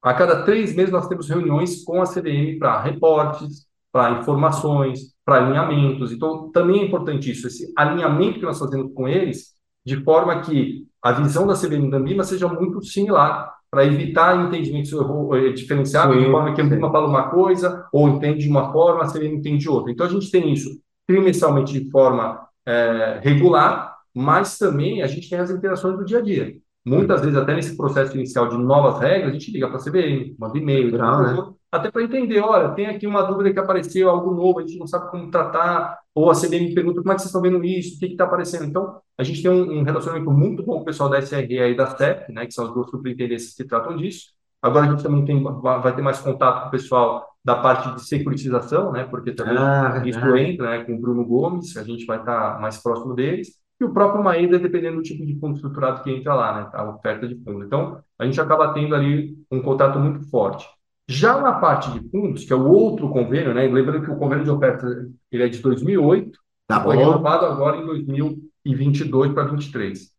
[0.00, 5.44] a cada três meses nós temos reuniões com a CVM para reportes, para informações, para
[5.44, 6.12] alinhamentos.
[6.12, 9.52] Então, também é importante isso, esse alinhamento que nós fazemos com eles,
[9.84, 14.92] de forma que a visão da CVM da Ambima seja muito similar para evitar entendimentos
[14.92, 19.02] eh, diferenciados, de forma que a Ambima fala uma coisa, ou entende de uma forma,
[19.02, 19.90] a CVM entende de outra.
[19.90, 25.38] Então, a gente tem isso trimestralmente de forma é, regular, mas também a gente tem
[25.38, 26.54] as interações do dia a dia.
[26.84, 30.34] Muitas vezes, até nesse processo inicial de novas regras, a gente liga para a CVM,
[30.38, 31.52] manda e-mail, né?
[31.70, 34.86] até para entender, olha, tem aqui uma dúvida que apareceu, algo novo, a gente não
[34.86, 37.98] sabe como tratar, ou a CBM pergunta como é que vocês estão vendo isso, o
[37.98, 38.64] que está aparecendo.
[38.64, 41.74] Então, a gente tem um, um, relacionamento muito bom com o pessoal da SRE e
[41.74, 44.32] da CEP, né, que são as duas superintendências que tratam disso.
[44.60, 48.06] Agora a gente também tem, vai ter mais contato com o pessoal da parte de
[48.06, 52.18] securitização, né, porque também ah, isso entra né, com o Bruno Gomes, a gente vai
[52.18, 56.10] estar mais próximo deles, e o próprio Maída, dependendo do tipo de fundo estruturado que
[56.10, 57.64] entra lá, né, a oferta de fundo.
[57.64, 60.66] Então, a gente acaba tendo ali um contato muito forte.
[61.08, 63.66] Já na parte de fundos, que é o outro convênio, né?
[63.66, 64.86] lembrando que o convênio de oferta
[65.30, 70.12] ele é de 2008, tá foi renovado agora em 2022 para 2023.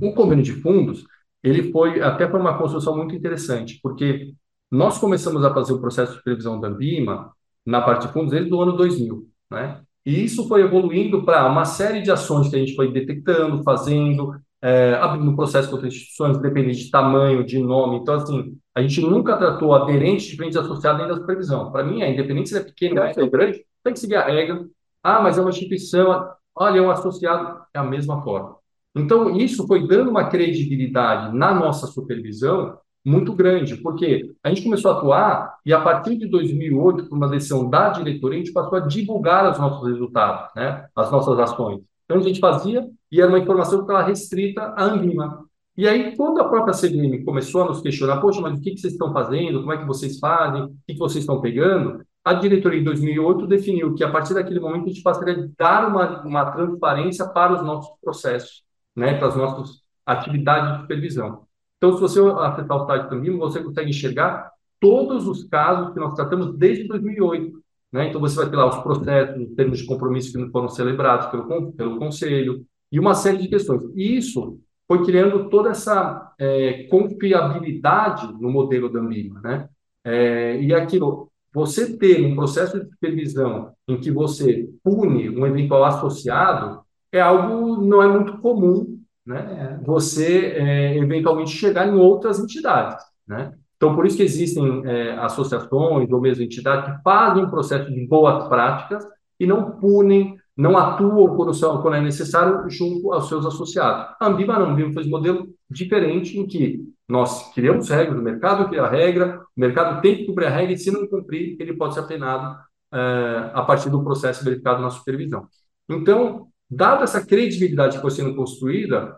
[0.00, 1.04] O convênio de fundos,
[1.42, 4.32] ele foi até foi uma construção muito interessante, porque
[4.70, 7.32] nós começamos a fazer o processo de previsão da Ambima
[7.66, 9.82] na parte de fundos desde o ano 2000, né?
[10.04, 14.34] E isso foi evoluindo para uma série de ações que a gente foi detectando, fazendo,
[14.60, 17.98] é, abrindo processo com outras instituições, dependente de tamanho, de nome.
[17.98, 21.70] Então, assim, a gente nunca tratou aderente de frente associada dentro da supervisão.
[21.70, 24.64] Para mim, é independente se é pequeno ou é grande, tem que seguir a regra.
[25.02, 28.56] Ah, mas é uma instituição, olha, é um associado, é a mesma forma.
[28.94, 34.90] Então, isso foi dando uma credibilidade na nossa supervisão muito grande, porque a gente começou
[34.90, 38.78] a atuar e a partir de 2008, por uma decisão da diretoria, a gente passou
[38.78, 41.80] a divulgar os nossos resultados, né, as nossas ações.
[42.04, 45.44] Então, a gente fazia e era uma informação que estava restrita à Anvima.
[45.76, 48.92] E aí, quando a própria CVM começou a nos questionar, poxa, mas o que, vocês
[48.92, 49.60] estão fazendo?
[49.60, 50.64] Como é que vocês fazem?
[50.64, 52.04] O que, que vocês estão pegando?
[52.22, 55.88] A diretoria, em 2008, definiu que, a partir daquele momento, a gente passaria a dar
[55.88, 58.62] uma, uma transparência para os nossos processos,
[58.94, 61.46] né, para as nossas atividades de supervisão.
[61.82, 65.98] Então, se você acessar o site do MIMO, você consegue enxergar todos os casos que
[65.98, 67.60] nós tratamos desde 2008.
[67.92, 68.08] né?
[68.08, 71.72] Então você vai ter lá os processos, os termos de compromisso que foram celebrados pelo,
[71.72, 73.82] pelo conselho e uma série de questões.
[73.96, 79.68] E isso foi criando toda essa é, confiabilidade no modelo da Ambima, né?
[80.04, 85.82] É, e aquilo, você ter um processo de supervisão em que você pune um eventual
[85.82, 89.80] associado é algo não é muito comum, né?
[89.84, 93.54] Você é, eventualmente chegar em outras entidades, né?
[93.76, 98.06] Então, por isso que existem é, associações ou mesmo entidades que fazem um processo de
[98.06, 99.04] boas práticas
[99.40, 104.14] e não punem, não atuam quando, são, quando é necessário junto aos seus associados.
[104.20, 108.22] A Ambima não, a Ambima fez um modelo diferente em que nós criamos regras, o
[108.22, 111.56] mercado cria a regra, o mercado tem que cumprir a regra e se não cumprir,
[111.58, 112.56] ele pode ser penado
[112.94, 115.48] é, a partir do processo verificado na supervisão.
[115.88, 119.16] Então, dada essa credibilidade que foi sendo construída,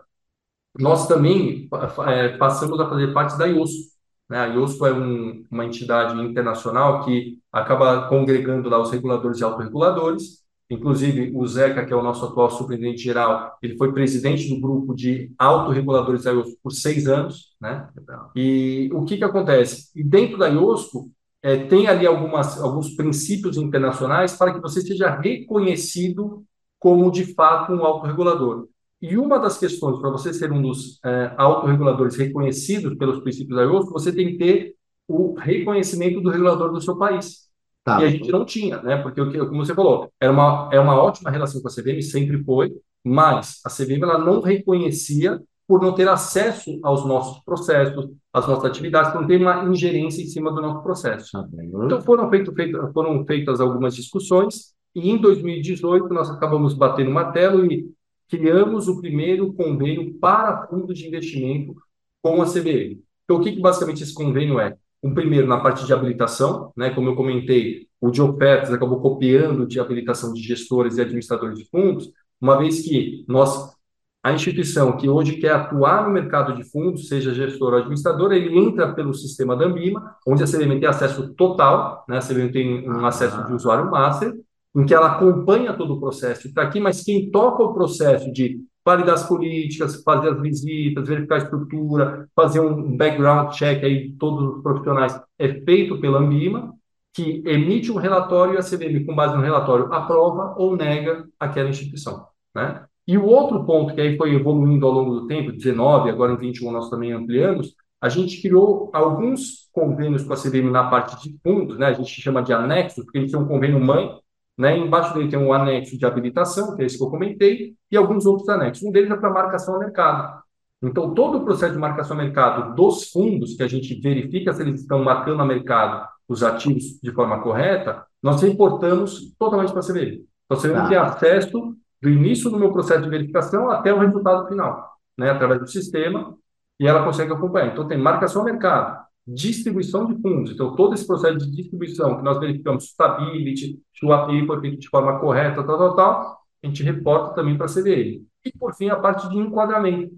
[0.77, 1.69] nós também
[2.07, 3.95] é, passamos a fazer parte da IOSCO,
[4.29, 4.39] né?
[4.39, 10.43] A IOSCO é um, uma entidade internacional que acaba congregando lá os reguladores e autorreguladores.
[10.67, 14.95] Inclusive, o Zeca, que é o nosso atual superintendente geral, ele foi presidente do grupo
[14.95, 17.55] de autorreguladores da IOSCO por seis anos.
[17.61, 17.87] Né?
[18.35, 19.91] E o que, que acontece?
[19.95, 21.11] E dentro da IOSCO,
[21.43, 26.43] é, tem ali algumas, alguns princípios internacionais para que você seja reconhecido
[26.79, 28.67] como, de fato, um autorregulador.
[29.01, 33.63] E uma das questões para você ser um dos é, autorreguladores reconhecidos pelos princípios da
[33.63, 34.75] IOSCO, você tem que ter
[35.07, 37.45] o reconhecimento do regulador do seu país.
[37.83, 38.01] Tá.
[38.01, 38.97] E a gente não tinha, né?
[38.97, 42.71] Porque, como você falou, era uma, é uma ótima relação com a CVM, sempre foi,
[43.03, 48.65] mas a CVM ela não reconhecia por não ter acesso aos nossos processos, às nossas
[48.65, 51.31] atividades, por não ter uma ingerência em cima do nosso processo.
[51.31, 57.11] Tá então foram, feito, feito, foram feitas algumas discussões e em 2018 nós acabamos batendo
[57.11, 57.85] uma tela e
[58.29, 61.75] criamos o primeiro convênio para fundos de investimento
[62.21, 63.03] com a CBM.
[63.23, 64.75] Então, o que, que basicamente esse convênio é?
[65.01, 66.89] O primeiro, na parte de habilitação, né?
[66.89, 71.65] como eu comentei, o de ofertas acabou copiando de habilitação de gestores e administradores de
[71.65, 73.75] fundos, uma vez que nós,
[74.23, 78.57] a instituição que hoje quer atuar no mercado de fundos, seja gestor ou administrador, ele
[78.57, 82.17] entra pelo sistema da Ambima, onde a CBM tem acesso total, né?
[82.17, 84.33] a CBM tem um acesso de usuário master,
[84.75, 88.59] em que ela acompanha todo o processo está aqui, mas quem toca o processo de
[88.85, 94.13] validar as políticas, fazer as visitas, verificar a estrutura, fazer um background check aí de
[94.17, 96.73] todos os profissionais é feito pela Ambima,
[97.11, 101.69] que emite um relatório e a CVM, com base no relatório, aprova ou nega aquela
[101.69, 102.27] instituição.
[102.53, 102.83] Né?
[103.07, 106.37] E o outro ponto, que aí foi evoluindo ao longo do tempo, 19, agora em
[106.37, 111.35] 21 nós também ampliamos, a gente criou alguns convênios com a CVM na parte de
[111.41, 111.87] fundos, né?
[111.87, 114.11] a gente chama de anexos, porque a gente tem um convênio mãe,
[114.57, 114.77] né?
[114.77, 118.25] Embaixo dele tem um anexo de habilitação, que é esse que eu comentei, e alguns
[118.25, 118.83] outros anexos.
[118.83, 120.43] Um deles é para marcação a mercado.
[120.81, 124.61] Então, todo o processo de marcação a mercado dos fundos, que a gente verifica se
[124.61, 129.83] eles estão marcando a mercado os ativos de forma correta, nós reportamos totalmente para a
[129.83, 130.25] CVM.
[130.45, 130.87] Então, a CVM tá.
[130.89, 135.31] tem acesso do início do meu processo de verificação até o resultado final, né?
[135.31, 136.35] através do sistema,
[136.79, 137.71] e ela consegue acompanhar.
[137.71, 140.51] Então, tem marcação a mercado, distribuição de fundos.
[140.51, 144.79] Então, todo esse processo de distribuição que nós verificamos, stability, se o API foi feito
[144.79, 148.25] de forma correta, tal, tal, tal, a gente reporta também para a CVM.
[148.45, 150.15] E, por fim, a parte de enquadramento.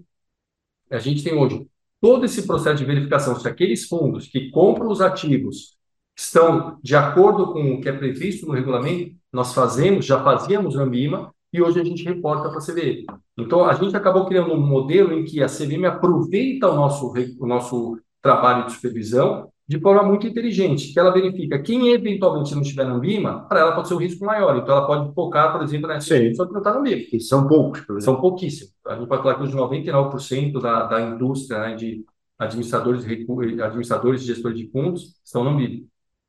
[0.90, 1.66] A gente tem hoje
[2.00, 5.76] todo esse processo de verificação se aqueles fundos que compram os ativos
[6.16, 10.82] estão de acordo com o que é previsto no regulamento, nós fazemos, já fazíamos no
[10.82, 13.06] Ambima, e hoje a gente reporta para a CVM.
[13.36, 17.46] Então, a gente acabou criando um modelo em que a CVM aproveita o nosso, o
[17.46, 22.86] nosso trabalho de supervisão de forma muito inteligente, que ela verifica quem eventualmente não estiver
[22.86, 24.56] no BIMA, para ela pode ser um risco maior.
[24.56, 27.20] Então, ela pode focar, por exemplo, nessa pessoa que não está no BIMA.
[27.20, 27.84] São poucos.
[28.02, 28.72] São pouquíssimos.
[28.86, 32.02] A gente pode falar que os 99% da, da indústria né, de
[32.38, 35.84] administradores, administradores e gestores de fundos estão no BIMA.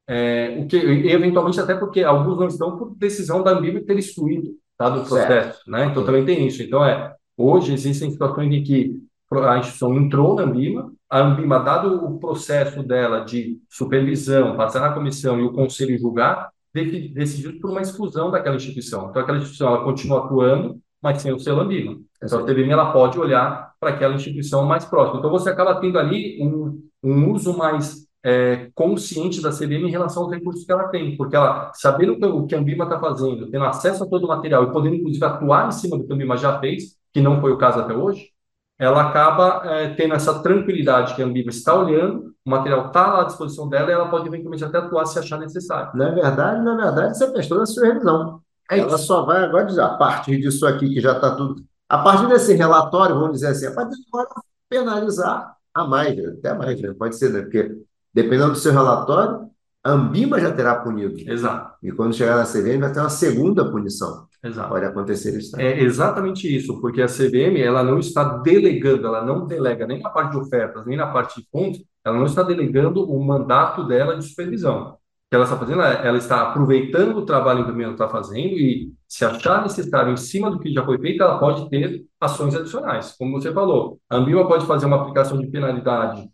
[0.06, 4.50] É, o que, eventualmente, até porque alguns não estão por decisão da Ambima ter excluído
[4.78, 5.62] tá, do processo.
[5.66, 5.86] Né?
[5.86, 6.62] Então, também tem isso.
[6.62, 12.06] Então, é, hoje existem situações em que a instituição entrou na Ambima, a Ambima, dado
[12.06, 17.82] o processo dela de supervisão, passar na comissão e o conselho julgar, decidiu por uma
[17.82, 19.10] exclusão daquela instituição.
[19.10, 22.00] Então, aquela instituição ela continua atuando, mas sem o selo Ambima.
[22.24, 25.20] Então, a TVM ela pode olhar para aquela instituição mais próxima.
[25.20, 30.24] Então, você acaba tendo ali um, um uso mais é, consciente da CVM em relação
[30.24, 33.66] aos recursos que ela tem, porque ela, sabendo o que a Ambima está fazendo, tendo
[33.66, 36.38] acesso a todo o material e podendo, inclusive, atuar em cima do que a Ambima
[36.38, 38.30] já fez, que não foi o caso até hoje,
[38.80, 43.24] ela acaba é, tendo essa tranquilidade que a Ambima está olhando, o material está à
[43.26, 45.92] disposição dela e ela pode eventualmente até atuar se achar necessário.
[45.94, 48.42] Na verdade, na verdade, você prestou a sua revisão.
[48.72, 51.62] É ela só vai agora dizer, a partir disso aqui que já está tudo.
[51.90, 54.30] A partir desse relatório, vamos dizer assim, a partir de agora
[54.70, 56.94] penalizar a mais, até mais, né?
[56.98, 57.42] pode ser, né?
[57.42, 57.76] Porque
[58.14, 59.49] dependendo do seu relatório,
[59.84, 61.16] a Ambima já terá punido.
[61.20, 61.76] Exato.
[61.82, 64.28] E quando chegar na CVM vai ter uma segunda punição.
[64.44, 64.70] Exato.
[64.70, 65.68] Pode acontecer isso também.
[65.68, 70.10] É exatamente isso, porque a CVM ela não está delegando, ela não delega nem na
[70.10, 74.18] parte de ofertas, nem na parte de pontos, ela não está delegando o mandato dela
[74.18, 74.92] de supervisão.
[74.92, 78.54] O que ela está fazendo, ela está aproveitando o trabalho que a Ambima está fazendo
[78.54, 82.56] e, se achar necessário em cima do que já foi feito, ela pode ter ações
[82.56, 83.16] adicionais.
[83.18, 86.28] Como você falou, a Ambima pode fazer uma aplicação de penalidade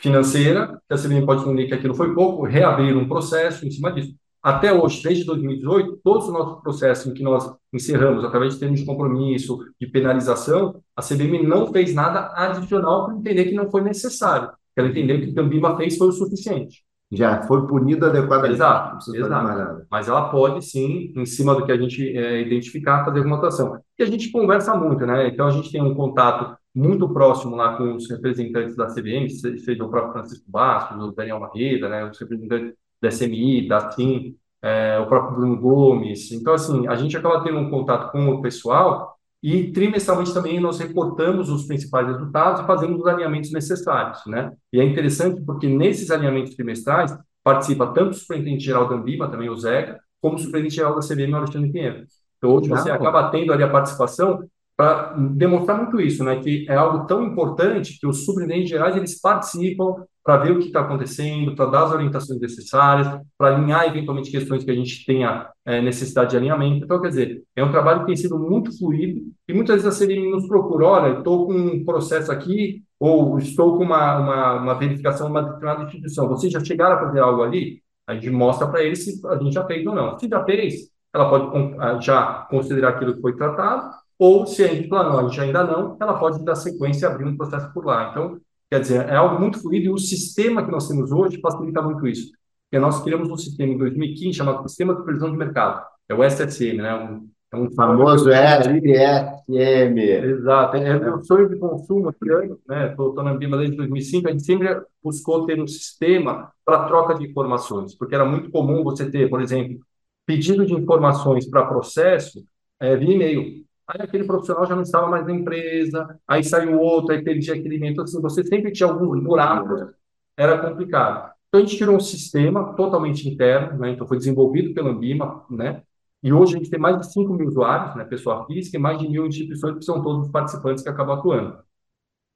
[0.00, 3.92] financeira, que a CVM pode entender que aquilo foi pouco, reabrir um processo em cima
[3.92, 4.14] disso.
[4.42, 8.80] Até hoje, desde 2018, todos os nossos processos em que nós encerramos, através de termos
[8.80, 13.82] de compromisso, de penalização, a CVM não fez nada adicional para entender que não foi
[13.82, 14.50] necessário.
[14.76, 16.84] Ela entendeu que o que a Ambima fez foi o suficiente.
[17.10, 18.54] Já foi punido adequadamente.
[18.54, 19.86] Exato, exato.
[19.90, 23.80] Mas ela pode, sim, em cima do que a gente é, identificar, fazer alguma atuação.
[23.98, 25.26] E a gente conversa muito, né?
[25.28, 29.84] Então, a gente tem um contato muito próximo lá com os representantes da CVM, seja
[29.84, 34.98] o próprio Francisco Bastos, o Daniel Marreda, né, os representantes da SMI, da TIM, é,
[34.98, 36.30] o próprio Bruno Gomes.
[36.30, 40.78] Então, assim, a gente acaba tendo um contato com o pessoal e trimestralmente também nós
[40.78, 44.52] reportamos os principais resultados e fazemos os alinhamentos necessários, né?
[44.72, 49.56] E é interessante porque nesses alinhamentos trimestrais participa tanto o superintendente-geral da Ambima, também o
[49.56, 52.04] Zeca, como o superintendente-geral da CVM, Alexandre Pinheiro.
[52.36, 56.76] Então, hoje você acaba tendo ali a participação para demonstrar muito isso, né, que é
[56.76, 61.56] algo tão importante que os superintendentes gerais eles participam para ver o que está acontecendo,
[61.56, 66.30] para dar as orientações necessárias, para alinhar eventualmente questões que a gente tenha é, necessidade
[66.30, 66.84] de alinhamento.
[66.84, 70.06] Então, quer dizer, é um trabalho que tem sido muito fluido e muitas vezes a
[70.06, 74.74] CVM nos procura, olha, estou com um processo aqui ou estou com uma, uma, uma
[74.74, 76.28] verificação de uma determinada instituição.
[76.28, 77.82] Vocês já chegaram a fazer algo ali?
[78.06, 80.16] A gente mostra para eles se a gente já fez ou não.
[80.20, 84.88] Se já fez, ela pode já considerar aquilo que foi tratado ou se a gente
[84.88, 88.10] planou, a gente ainda não, ela pode dar sequência e abrir um processo por lá.
[88.10, 91.80] Então, quer dizer, é algo muito fluido e o sistema que nós temos hoje facilita
[91.80, 92.32] muito isso.
[92.68, 96.22] Porque nós criamos um sistema em 2015 chamado Sistema de Previsão de Mercado, é o
[96.22, 96.94] SSM, né?
[96.94, 100.00] Um, é um famoso SSM.
[100.00, 102.28] Exato, é, é o sonho de consumo aqui,
[102.68, 102.90] né?
[102.90, 107.26] Estou na Ambima desde 2005, a gente sempre buscou ter um sistema para troca de
[107.26, 109.78] informações, porque era muito comum você ter, por exemplo,
[110.26, 112.44] pedido de informações para processo
[112.80, 113.64] é, via e-mail.
[113.88, 117.86] Aí aquele profissional já não estava mais na empresa, aí saiu outro, aí perdia aquele
[117.86, 119.88] Então, assim, você sempre tinha alguns buracos,
[120.36, 121.32] era complicado.
[121.48, 123.90] Então, a gente tirou um sistema totalmente interno, né?
[123.90, 125.82] Então, foi desenvolvido pela Ambima, né?
[126.22, 128.04] E hoje a gente tem mais de 5 mil usuários, né?
[128.04, 131.58] Pessoa física, e mais de mil instituições que são todos os participantes que acabam atuando.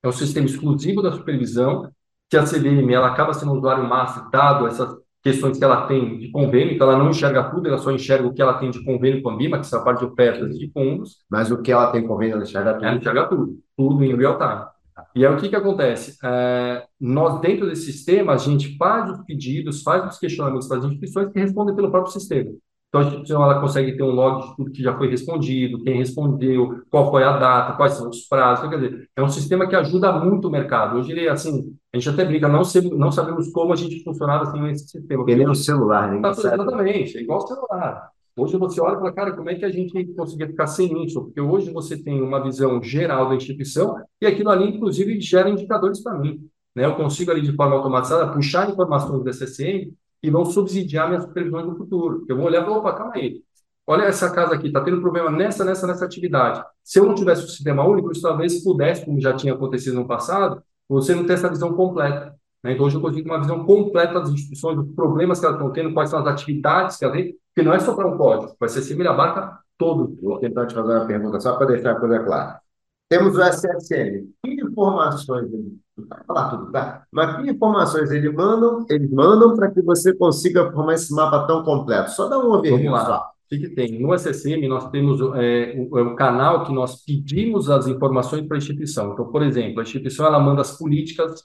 [0.03, 1.91] É um sistema exclusivo da supervisão,
[2.31, 6.19] que a CVM, ela acaba sendo um usuário master, dado essas questões que ela tem
[6.19, 8.85] de convênio, então ela não enxerga tudo, ela só enxerga o que ela tem de
[8.85, 11.19] convênio com a BIMA, que é a parte de ofertas de fundos.
[11.31, 12.85] Mas o que ela tem convênio, ela enxerga tudo?
[12.85, 14.73] Ela enxerga tudo, tudo em real time.
[15.15, 16.19] E aí o que, que acontece?
[16.25, 20.85] É, nós, dentro desse sistema, a gente faz os pedidos, faz os questionamentos para as
[20.85, 22.51] instituições que respondem pelo próprio sistema.
[22.93, 25.97] Então, a instituição ela consegue ter um log de tudo que já foi respondido, quem
[25.97, 28.69] respondeu, qual foi a data, quais são os prazos.
[28.69, 30.99] Quer dizer, é um sistema que ajuda muito o mercado.
[30.99, 32.61] Hoje, ele, assim, a gente até brinca, não,
[32.99, 35.25] não sabemos como a gente funcionava sem esse sistema.
[35.27, 36.29] Ele é um celular, né?
[36.29, 38.11] Exatamente, é igual celular.
[38.37, 41.23] Hoje você olha e fala, cara, como é que a gente conseguia ficar sem isso?
[41.23, 46.03] Porque hoje você tem uma visão geral da instituição e aquilo ali, inclusive, gera indicadores
[46.03, 46.47] para mim.
[46.77, 46.85] Né?
[46.85, 51.67] Eu consigo ali, de forma automatizada, puxar informações da CCM e vão subsidiar minhas previsões
[51.67, 52.25] no futuro.
[52.29, 53.43] Eu vou olhar e falar, opa, calma aí.
[53.87, 56.65] Olha essa casa aqui, está tendo problema nessa, nessa, nessa atividade.
[56.85, 59.95] Se eu não tivesse o um sistema único, isso talvez pudesse, como já tinha acontecido
[59.95, 62.35] no passado, você não ter essa visão completa.
[62.63, 62.73] Né?
[62.73, 65.93] Então, hoje eu consigo uma visão completa das instituições, dos problemas que elas estão tendo,
[65.93, 68.69] quais são as atividades que elas têm, porque não é só para um código, vai
[68.69, 70.17] ser similar, abarca todo.
[70.23, 72.61] Vou tentar te fazer uma pergunta, só para deixar a coisa clara.
[73.09, 74.29] Temos o SSL.
[74.73, 75.49] Informações
[75.97, 77.05] vai falar tudo, tá?
[77.13, 81.63] Mas que informações eles mandam, eles mandam para que você consiga formar esse mapa tão
[81.63, 82.11] completo?
[82.11, 83.31] Só dá um overview só.
[83.45, 84.01] O que tem?
[84.01, 88.57] No SSM, nós temos é, o, é o, canal que nós pedimos as informações para
[88.57, 89.13] a instituição.
[89.13, 91.45] Então, por exemplo, a instituição ela manda as políticas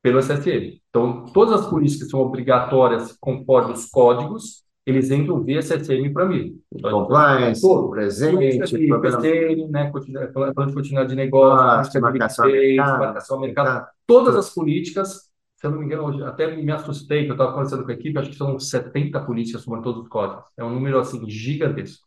[0.00, 0.80] pelo SSM.
[0.88, 6.60] Então, todas as políticas são obrigatórias conforme os códigos, eles entram via SSM para mim.
[6.82, 14.36] Compliance, todo, presente, PSN, né, plano de continuidade de negócio, marcação, mercado, marcação mercado, todas
[14.36, 17.84] as políticas, se eu não me engano, hoje, até me assustei, que eu estava conversando
[17.84, 20.44] com a equipe, acho que são 70 políticas sobre todos os códigos.
[20.56, 22.04] É um número, assim, gigantesco.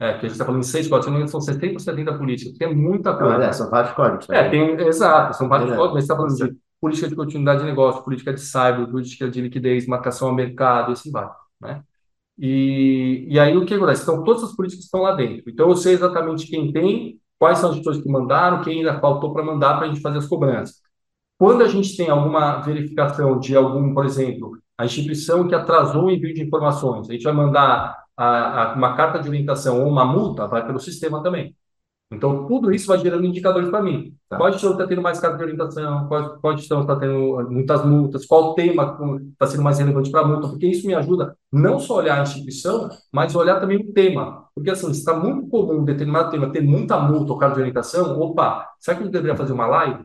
[0.00, 1.72] É, que a gente está falando em seis códigos, se não me engano, são 70
[1.72, 3.38] ou 70 políticas, tem muita coisa.
[3.38, 4.30] Não, é, são vários códigos.
[4.30, 7.60] É, tem, exato, são vários é, códigos, mas você está falando de política de continuidade
[7.60, 11.28] de negócio, política de cyber, política de liquidez, marcação a mercado, assim vai,
[11.60, 11.82] né?
[12.38, 14.02] E, e aí o que acontece?
[14.02, 15.50] Então, todas as políticas estão lá dentro.
[15.50, 19.32] Então, eu sei exatamente quem tem, quais são as pessoas que mandaram, quem ainda faltou
[19.32, 20.76] para mandar para a gente fazer as cobranças.
[21.38, 26.10] Quando a gente tem alguma verificação de algum, por exemplo, a instituição que atrasou o
[26.10, 30.04] envio de informações, a gente vai mandar a, a, uma carta de orientação ou uma
[30.04, 31.54] multa, vai pelo sistema também.
[32.10, 34.14] Então, tudo isso vai gerando indicadores para mim.
[34.30, 34.38] Tá.
[34.38, 36.08] Qual gestão está tendo mais carta de orientação?
[36.08, 38.24] Qual, qual gestão está tendo muitas multas?
[38.24, 38.98] Qual tema
[39.32, 40.48] está sendo mais relevante para a multa?
[40.48, 44.48] Porque isso me ajuda não só a olhar a instituição, mas olhar também o tema.
[44.54, 48.18] Porque, assim, está muito comum um determinado tema ter muita multa ou carta de orientação,
[48.18, 50.04] opa, será que eu deveria fazer uma live?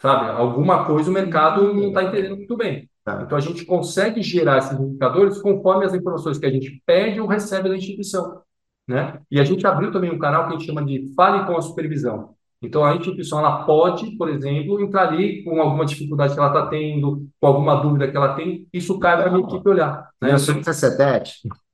[0.00, 0.30] Sabe?
[0.30, 2.88] Alguma coisa o mercado não está entendendo muito bem.
[3.04, 3.22] Tá.
[3.22, 7.28] Então, a gente consegue gerar esses indicadores conforme as informações que a gente pede ou
[7.28, 8.42] recebe da instituição.
[8.88, 9.20] Né?
[9.30, 11.60] E a gente abriu também um canal que a gente chama de Fale com a
[11.60, 12.34] Supervisão.
[12.60, 16.66] Então, a instituição ela pode, por exemplo, entrar ali com alguma dificuldade que ela está
[16.66, 20.08] tendo, com alguma dúvida que ela tem, isso cai para a minha equipe olhar.
[20.20, 20.34] Né?
[20.34, 20.62] Isso não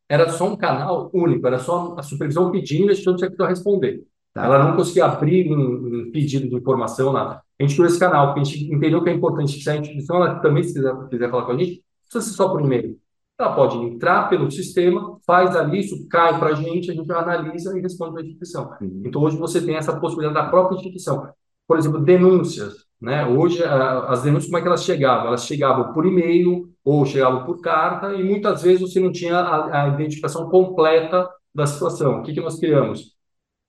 [0.06, 3.42] Era só um canal único, era só a supervisão pedindo e a instituição tinha que
[3.44, 4.02] responder.
[4.34, 4.44] Tá.
[4.44, 7.40] Ela não conseguia abrir um, um, pedido de informação, nada.
[7.58, 9.76] A gente criou esse canal, porque a gente entendeu que é importante que se a
[9.76, 12.98] instituição ela também se quiser, quiser falar com a gente, precisa ser só por e-mail.
[13.38, 17.76] Ela pode entrar pelo sistema, faz ali, isso cai para a gente, a gente analisa
[17.76, 18.76] e responde para a instituição.
[18.80, 19.02] Uhum.
[19.04, 21.28] Então, hoje você tem essa possibilidade da própria instituição.
[21.66, 22.84] Por exemplo, denúncias.
[23.00, 23.26] Né?
[23.26, 25.26] Hoje, as denúncias, como é que elas chegavam?
[25.26, 29.84] Elas chegavam por e-mail ou chegavam por carta e muitas vezes você não tinha a,
[29.84, 32.20] a identificação completa da situação.
[32.20, 33.14] O que, que nós criamos?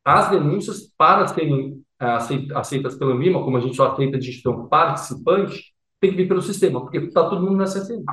[0.06, 2.06] As denúncias, para serem é,
[2.54, 6.42] aceitas pelo MIMA, como a gente só aceita de gestão participante, tem que vir pelo
[6.42, 8.04] sistema, porque está todo mundo na CSM.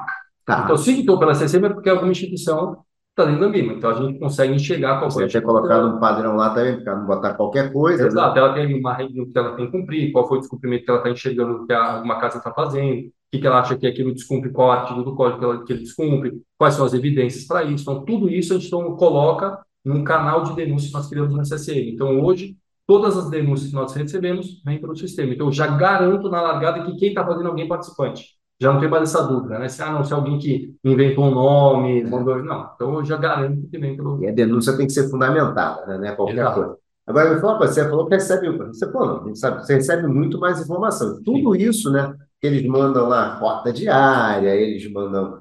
[0.44, 0.62] Tá.
[0.64, 3.74] Então, se entrou pela CCM é porque alguma instituição está dentro da MIMA.
[3.74, 7.06] Então, a gente consegue enxergar qual Você tinha colocado um padrão lá também, para não
[7.06, 8.02] botar qualquer coisa.
[8.02, 8.08] Né?
[8.08, 8.40] Exato, né?
[8.40, 11.00] ela tem uma regra que ela tem que cumprir, qual foi o descumprimento que ela
[11.00, 14.50] está enxergando que alguma casa está fazendo, o que, que ela acha que aquilo descumpre,
[14.50, 17.82] qual artigo do código que, ela, que ele descumpre, quais são as evidências para isso.
[17.82, 21.44] Então, tudo isso a gente então, coloca num canal de denúncia que nós criamos na
[21.44, 21.92] CCN.
[21.92, 25.32] Então, hoje, todas as denúncias que nós recebemos vêm pelo sistema.
[25.32, 28.78] Então, eu já garanto na largada que quem está fazendo é alguém participante já não
[28.78, 29.68] tem mais essa dúvida, né?
[29.68, 32.40] Se, ah, não, se alguém que inventou um nome, mandou...
[32.44, 34.22] Não, então eu já garanto que vem pelo...
[34.22, 36.10] E a denúncia tem que ser fundamentada, né?
[36.10, 36.54] É qualquer Exato.
[36.54, 36.76] coisa.
[37.04, 38.56] Agora, me fala, você falou que recebe...
[38.56, 41.20] Você falou, não, sabe, você recebe muito mais informação.
[41.24, 41.58] Tudo Sim.
[41.58, 42.14] isso, né?
[42.40, 45.40] Que eles mandam lá, porta diária, eles mandam...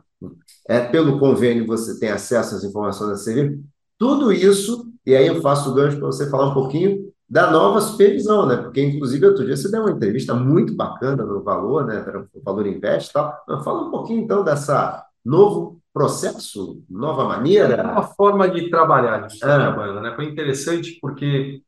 [0.67, 3.63] É, pelo convênio você tem acesso às informações da serviço.
[3.99, 7.79] Tudo isso, e aí eu faço o gancho para você falar um pouquinho da nova
[7.79, 8.57] supervisão, né?
[8.57, 12.03] Porque, inclusive, outro dia você deu uma entrevista muito bacana no Valor, né?
[12.33, 13.41] O Valor Invest e tal.
[13.63, 17.75] Fala um pouquinho, então, dessa novo processo, nova maneira.
[17.75, 19.39] É uma forma de trabalhar, de é.
[19.39, 20.13] trabalhando, né?
[20.13, 21.61] Foi interessante porque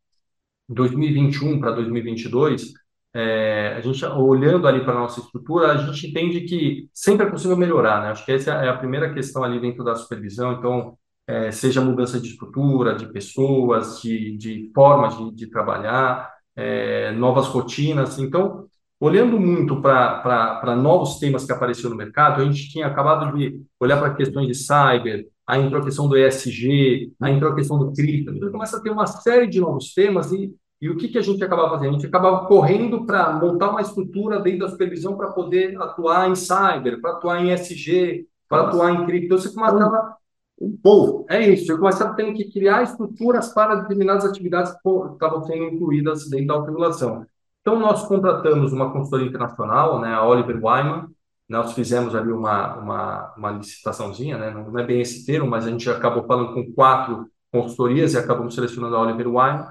[0.68, 2.74] 2021 para 2022,
[3.14, 7.30] é, a gente olhando ali para a nossa estrutura, a gente entende que sempre é
[7.30, 8.10] possível melhorar, né?
[8.10, 10.52] Acho que essa é a primeira questão ali dentro da supervisão.
[10.52, 10.98] Então,
[11.28, 17.48] é, seja mudança de estrutura, de pessoas, de, de formas de, de trabalhar, é, novas
[17.48, 18.20] rotinas.
[18.20, 18.68] Então,
[19.00, 23.98] olhando muito para novos temas que apareceram no mercado, a gente tinha acabado de olhar
[24.00, 27.92] para questões de cyber, aí entrou a questão do ESG, aí entrou a questão do
[27.92, 31.18] cripto, então começa a ter uma série de novos temas e, e o que, que
[31.18, 31.90] a gente acabava fazendo?
[31.90, 36.36] A gente acabava correndo para montar uma estrutura dentro da supervisão para poder atuar em
[36.36, 39.26] cyber, para atuar em ESG, para atuar em cripto.
[39.26, 40.16] Então, você começava
[40.64, 41.26] um povo.
[41.30, 45.66] É isso, eu comecei a ter que criar estruturas para determinadas atividades que estavam sendo
[45.66, 47.26] incluídas dentro da autorização.
[47.62, 51.08] Então, nós contratamos uma consultoria internacional, né, a Oliver Wyman,
[51.48, 55.70] nós fizemos ali uma, uma, uma licitaçãozinha, né, não é bem esse termo, mas a
[55.70, 59.68] gente acabou falando com quatro consultorias e acabamos selecionando a Oliver Wyman.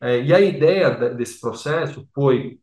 [0.00, 2.58] É, e a ideia desse processo foi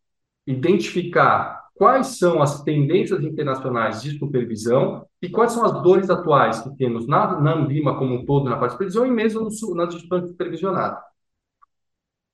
[0.45, 6.69] identificar quais são as tendências internacionais de supervisão e quais são as dores atuais que
[6.77, 9.88] temos na, na Ambima como um todo, na parte de supervisão, e mesmo no, nas
[9.88, 10.99] instituições supervisionadas.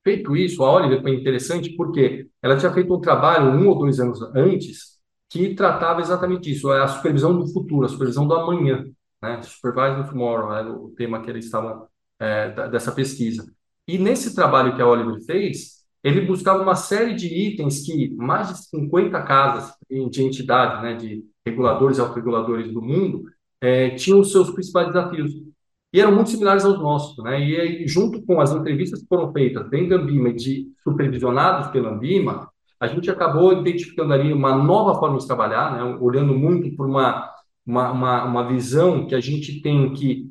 [0.04, 4.02] Feito isso, a Oliver foi interessante porque ela tinha feito um trabalho um ou dois
[4.02, 4.98] anos antes
[5.30, 8.86] que tratava exatamente isso, é a supervisão do futuro, a supervisão do amanhã,
[9.22, 9.42] né?
[9.44, 11.88] Supervise the Tomorrow, era o tema que eles estavam
[12.20, 13.50] é, dessa pesquisa.
[13.88, 18.50] E nesse trabalho que a Oliver fez, ele buscava uma série de itens que mais
[18.50, 23.24] de 50 casas de entidades, né, de reguladores e autorreguladores do mundo,
[23.62, 25.32] é, tinham os seus principais desafios.
[25.94, 27.24] E eram muito similares aos nossos.
[27.24, 27.42] Né?
[27.42, 31.90] E aí, junto com as entrevistas que foram feitas dentro da Ambima de supervisionados pela
[31.90, 35.98] Ambima, a gente acabou identificando ali uma nova forma de trabalhar, né?
[36.00, 37.32] olhando muito por uma,
[37.66, 40.30] uma, uma, uma visão que a gente tem que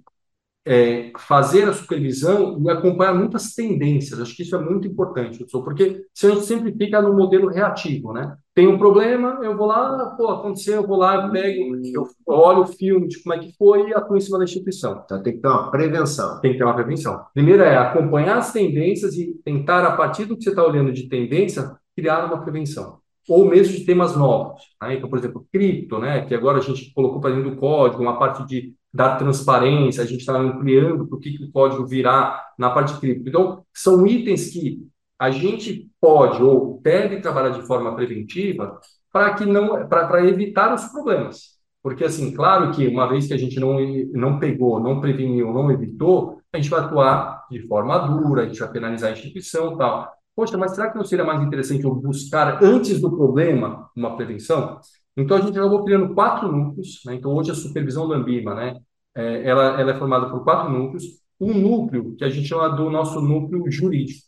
[0.66, 4.20] é, fazer a supervisão e acompanhar muitas tendências.
[4.20, 7.48] Acho que isso é muito importante, professor, porque se a gente sempre fica no modelo
[7.48, 8.36] reativo, né?
[8.52, 12.66] Tem um problema, eu vou lá, pô, aconteceu, eu vou lá, pego, eu olho o
[12.66, 15.02] filme de como é que foi e atuo em cima da instituição.
[15.04, 16.40] Então tem que ter uma prevenção.
[16.40, 17.24] Tem que ter uma prevenção.
[17.34, 21.08] Primeiro é acompanhar as tendências e tentar, a partir do que você está olhando de
[21.08, 22.98] tendência, criar uma prevenção.
[23.28, 24.62] ou mesmo de temas novos.
[24.80, 24.94] Né?
[24.96, 28.18] Então, por exemplo, cripto, né, que agora a gente colocou para dentro do código uma
[28.18, 32.70] parte de dar transparência, a gente está ampliando o que, que o código virá na
[32.70, 33.28] parte de cripto.
[33.28, 34.80] Então, são itens que
[35.18, 38.80] a gente pode ou deve trabalhar de forma preventiva
[39.12, 41.56] para que não para evitar os problemas.
[41.82, 43.78] Porque, assim, claro que uma vez que a gente não,
[44.12, 48.58] não pegou, não preveniu, não evitou, a gente vai atuar de forma dura, a gente
[48.58, 50.12] vai penalizar a instituição tal.
[50.34, 54.80] Poxa, mas será que não seria mais interessante eu buscar antes do problema uma prevenção?
[55.16, 57.00] Então, a gente acabou criando quatro núcleos.
[57.06, 57.14] Né?
[57.14, 58.76] Então, hoje a supervisão do Ambima, né?
[59.16, 61.04] É, ela, ela é formada por quatro núcleos.
[61.40, 64.26] Um núcleo que a gente chama do nosso núcleo jurídico.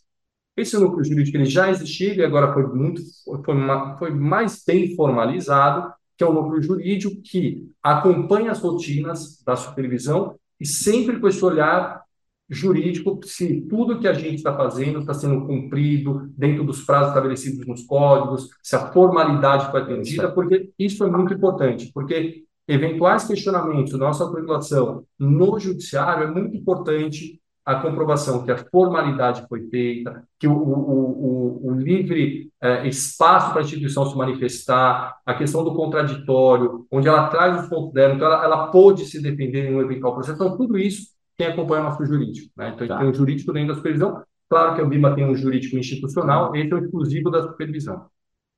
[0.57, 3.57] Esse núcleo jurídico ele já existia e agora foi muito foi,
[3.97, 10.35] foi mais bem formalizado que é o núcleo jurídico que acompanha as rotinas da supervisão
[10.59, 12.03] e sempre com esse olhar
[12.49, 17.65] jurídico se tudo que a gente está fazendo está sendo cumprido dentro dos prazos estabelecidos
[17.65, 23.93] nos códigos, se a formalidade foi atendida, porque isso é muito importante, porque eventuais questionamentos
[23.93, 30.23] da nossa autorização no judiciário é muito importante a comprovação que a formalidade foi feita,
[30.39, 35.63] que o, o, o, o livre é, espaço para a instituição se manifestar, a questão
[35.63, 39.75] do contraditório, onde ela traz os pontos dela, então ela, ela pôde se defender em
[39.75, 40.35] um eventual processo.
[40.35, 42.51] Então, tudo isso quem acompanha o nosso jurídico.
[42.57, 42.69] Né?
[42.69, 42.97] Então, a gente tá.
[42.99, 44.23] tem um jurídico dentro da supervisão.
[44.49, 48.07] Claro que a BIMA tem um jurídico institucional, esse é o exclusivo da supervisão.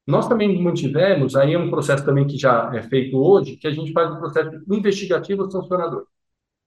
[0.07, 3.71] Nós também mantivemos, aí é um processo também que já é feito hoje, que a
[3.71, 6.05] gente faz um processo investigativo sancionador.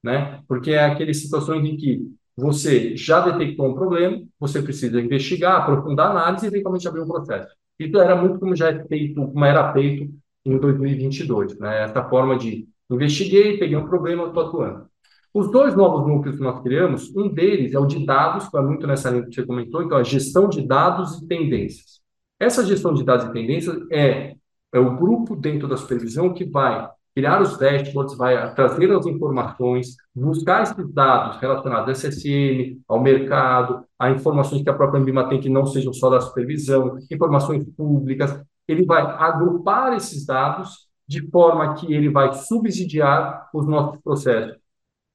[0.02, 0.42] Né?
[0.46, 6.08] Porque é aquelas situações em que você já detectou um problema, você precisa investigar, aprofundar
[6.08, 7.54] a análise e eventualmente abrir um processo.
[7.78, 10.12] Isso era muito como já é feito, como era feito
[10.44, 11.84] em 2022, né?
[11.84, 14.86] Essa forma de investiguei, peguei um problema, estou atuando.
[15.32, 18.60] Os dois novos núcleos que nós criamos, um deles é o de dados, que é
[18.60, 22.03] muito nessa linha que você comentou, então a gestão de dados e tendências.
[22.38, 24.34] Essa gestão de dados e tendências é,
[24.72, 29.96] é o grupo dentro da supervisão que vai criar os dashboards, vai trazer as informações,
[30.14, 35.40] buscar esses dados relacionados ao SSM, ao mercado, a informações que a própria Ambima tem
[35.40, 38.42] que não sejam só da supervisão, informações públicas.
[38.66, 44.63] Ele vai agrupar esses dados de forma que ele vai subsidiar os nossos processos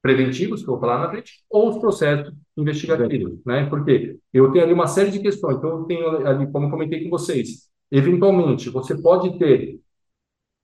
[0.02, 3.66] preventivos, que eu vou falar na frente, ou os processos investigativos, né?
[3.70, 5.58] Porque eu tenho ali uma série de questões.
[5.58, 9.80] Então, eu tenho ali, como comentei com vocês, eventualmente, você pode ter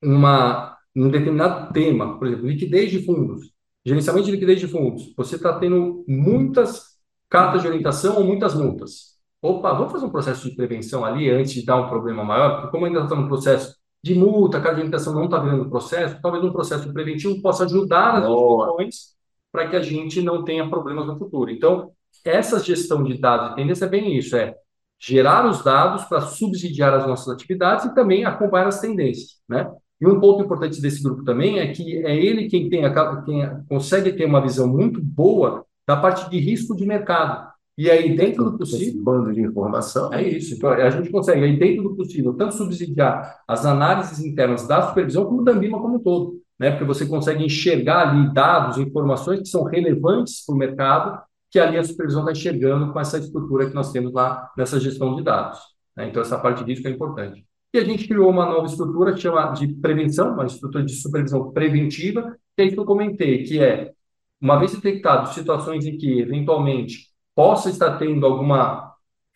[0.04, 3.52] uma um determinado tema, por exemplo, liquidez de fundos,
[3.86, 6.96] gerenciamento de liquidez de fundos, você está tendo muitas
[7.30, 9.16] cartas de orientação ou muitas multas.
[9.42, 12.72] Opa, vamos fazer um processo de prevenção ali antes de dar um problema maior, porque
[12.72, 16.18] como ainda está no processo de multa, a carta de orientação não está virando processo,
[16.22, 19.16] talvez um processo preventivo possa ajudar as instituições
[19.56, 21.50] para que a gente não tenha problemas no futuro.
[21.50, 21.92] Então,
[22.26, 24.54] essa gestão de dados e tendência é bem isso, é
[25.00, 29.72] gerar os dados para subsidiar as nossas atividades e também acompanhar as tendências, né?
[30.02, 33.48] E um ponto importante desse grupo também é que é ele quem, tem a, quem
[33.70, 37.48] consegue ter uma visão muito boa da parte de risco de mercado.
[37.78, 38.88] E aí, dentro do possível.
[38.88, 40.14] Esse bando de informação.
[40.14, 40.56] É isso.
[40.56, 45.26] Então, a gente consegue, aí, dentro do possível, tanto subsidiar as análises internas da supervisão,
[45.26, 46.42] como da Ambima como um todo.
[46.60, 46.72] Né?
[46.72, 51.78] Porque você consegue enxergar ali dados, informações que são relevantes para o mercado, que ali
[51.78, 55.60] a supervisão está enxergando com essa estrutura que nós temos lá nessa gestão de dados.
[55.96, 56.08] Né?
[56.10, 57.46] Então, essa parte disso é importante.
[57.74, 61.52] E a gente criou uma nova estrutura que chama de prevenção, uma estrutura de supervisão
[61.52, 63.92] preventiva, que é isso que eu comentei, que é,
[64.40, 68.94] uma vez detectado situações em que, eventualmente, possa estar tendo alguma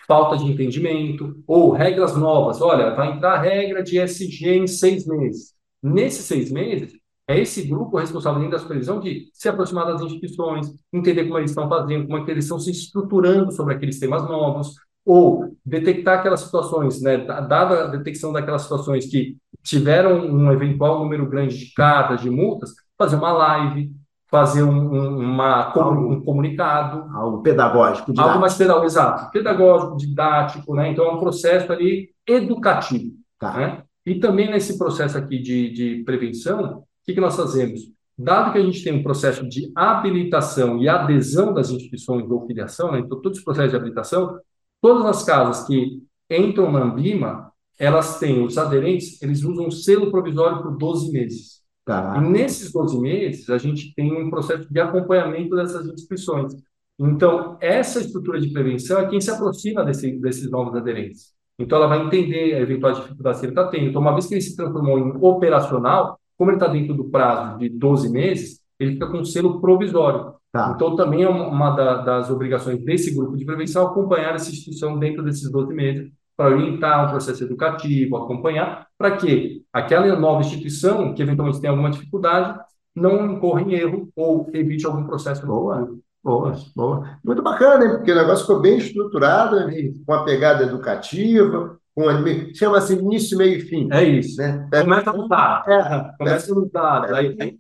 [0.07, 5.05] falta de entendimento, ou regras novas, olha, vai entrar a regra de SG em seis
[5.05, 5.53] meses.
[5.83, 6.93] Nesses seis meses,
[7.29, 11.51] é esse grupo responsável dentro da supervisão de se aproximar das instituições, entender como eles
[11.51, 14.73] estão fazendo, como é que eles estão se estruturando sobre aqueles temas novos,
[15.05, 21.29] ou detectar aquelas situações, né, dada a detecção daquelas situações que tiveram um eventual número
[21.29, 23.91] grande de cartas, de multas, fazer uma live,
[24.25, 27.15] fazer um, um, uma, algo, um comunicado.
[27.15, 28.27] Algo pedagógico, didático.
[28.27, 29.31] Algo mais pedagógico, exato.
[29.31, 30.91] Pedagógico, didático, né?
[30.91, 33.11] Então é um processo ali educativo.
[33.37, 33.53] Tá.
[33.53, 33.83] Né?
[34.03, 37.81] E também nesse processo aqui de, de prevenção, que, que nós fazemos?
[38.17, 42.91] Dado que a gente tem um processo de habilitação e adesão das instituições ou filiação,
[42.91, 42.99] né?
[42.99, 44.39] então todos os processos de habilitação,
[44.81, 50.09] Todas as casas que entram na Ambima, elas têm, os aderentes, eles usam um selo
[50.09, 51.59] provisório por 12 meses.
[51.85, 52.15] Tá.
[52.17, 56.53] E nesses 12 meses, a gente tem um processo de acompanhamento dessas inscrições.
[56.97, 61.33] Então, essa estrutura de prevenção é quem se aproxima desse, desses novos aderentes.
[61.57, 63.89] Então, ela vai entender a eventual dificuldade que ele está tendo.
[63.89, 67.59] Então, uma vez que ele se transformou em operacional, como ele está dentro do prazo
[67.59, 70.35] de 12 meses, ele fica com um selo provisório.
[70.53, 70.71] Tá.
[70.73, 75.21] Então, também é uma da, das obrigações desse grupo de prevenção acompanhar essa instituição dentro
[75.21, 81.21] desses 12 meses, para orientar o processo educativo, acompanhar, para que aquela nova instituição, que
[81.21, 82.57] eventualmente tem alguma dificuldade,
[82.95, 85.93] não incorra em erro ou evite algum processo boa.
[86.23, 87.19] Boa, boa.
[87.23, 87.91] Muito bacana, hein?
[87.91, 89.57] porque o negócio ficou bem estruturado,
[90.05, 93.89] com a pegada educativa, com chama-se início, meio e fim.
[93.91, 94.37] É isso.
[94.37, 94.69] Né?
[94.71, 95.63] Começa a mudar.
[95.67, 97.13] É, Começa a mudar.
[97.13, 97.59] Aí tem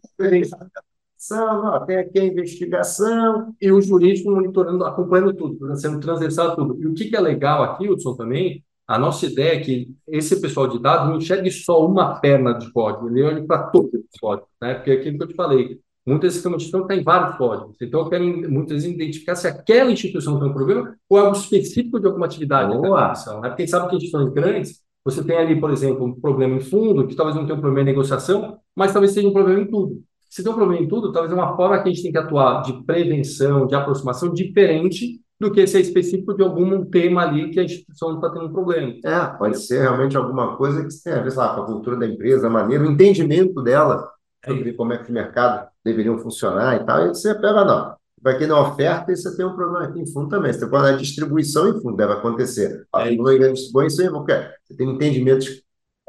[1.85, 3.53] tem aqui a investigação.
[3.59, 6.81] E o jurídico monitorando, acompanhando tudo, sendo transversal tudo.
[6.81, 10.39] E o que, que é legal aqui, Hudson, também, a nossa ideia é que esse
[10.39, 14.19] pessoal de dados não enxergue só uma perna de código, ele olha para todos os
[14.19, 14.75] códigos, né?
[14.75, 15.79] Porque é aquilo que eu te falei,
[16.09, 17.77] muitas sistemas de gestão têm vários códigos.
[17.81, 21.99] Então, eu quero muitas vezes identificar se aquela instituição tem um problema ou algo específico
[21.99, 23.13] de alguma atividade Boa.
[23.41, 23.49] Né?
[23.49, 27.15] Porque sabe que instituições grandes, você tem ali, por exemplo, um problema em fundo, que
[27.15, 30.01] talvez não tenha um problema em negociação, mas talvez seja um problema em tudo.
[30.29, 32.17] Se tem um problema em tudo, talvez é uma forma que a gente tem que
[32.17, 37.59] atuar de prevenção, de aproximação diferente do que ser específico de algum tema ali que
[37.59, 38.93] a instituição está tendo um problema.
[39.05, 41.95] É, pode ser realmente alguma coisa que tem a ver, sei lá, com a cultura
[41.95, 44.05] da empresa, a maneira, o entendimento dela
[44.45, 47.97] sobre é como é que o mercado deveriam funcionar e tal, e você pega, não.
[48.21, 50.51] Para quem não oferta, você tem um problema aqui em fundo também.
[50.51, 52.85] Você tem a distribuição em fundo, deve acontecer.
[52.93, 55.45] A é distribuição, você tem um entendimento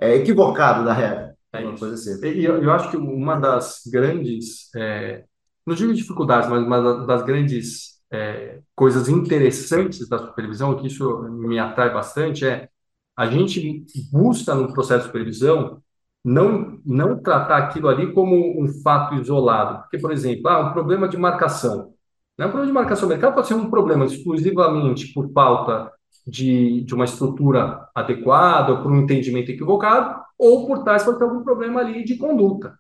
[0.00, 1.36] é, equivocado da regra.
[1.52, 2.24] É uma coisa assim.
[2.26, 5.24] E eu, eu acho que uma das grandes, é,
[5.66, 11.58] não digo dificuldades, mas uma das grandes é, coisas interessantes da supervisão, que isso me
[11.58, 12.68] atrai bastante, é
[13.16, 15.82] a gente busca no processo de supervisão
[16.24, 19.82] não, não tratar aquilo ali como um fato isolado.
[19.82, 21.94] Porque, por exemplo, ah, um problema de marcação.
[22.36, 25.92] Não, um problema de marcação mercado pode ser um problema exclusivamente por falta
[26.26, 31.42] de, de uma estrutura adequada, por um entendimento equivocado, ou por trás pode ter algum
[31.42, 32.78] problema ali de conduta.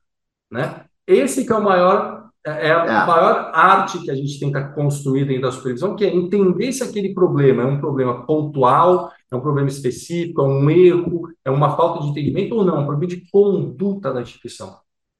[0.50, 0.84] Né?
[1.06, 3.06] Esse que é o maior é, é a é.
[3.06, 7.12] maior arte que a gente tenta construir dentro da supervisão, que é entender se aquele
[7.12, 12.02] problema é um problema pontual, é um problema específico, é um erro, é uma falta
[12.02, 14.78] de entendimento ou não, é um problema de conduta da instituição.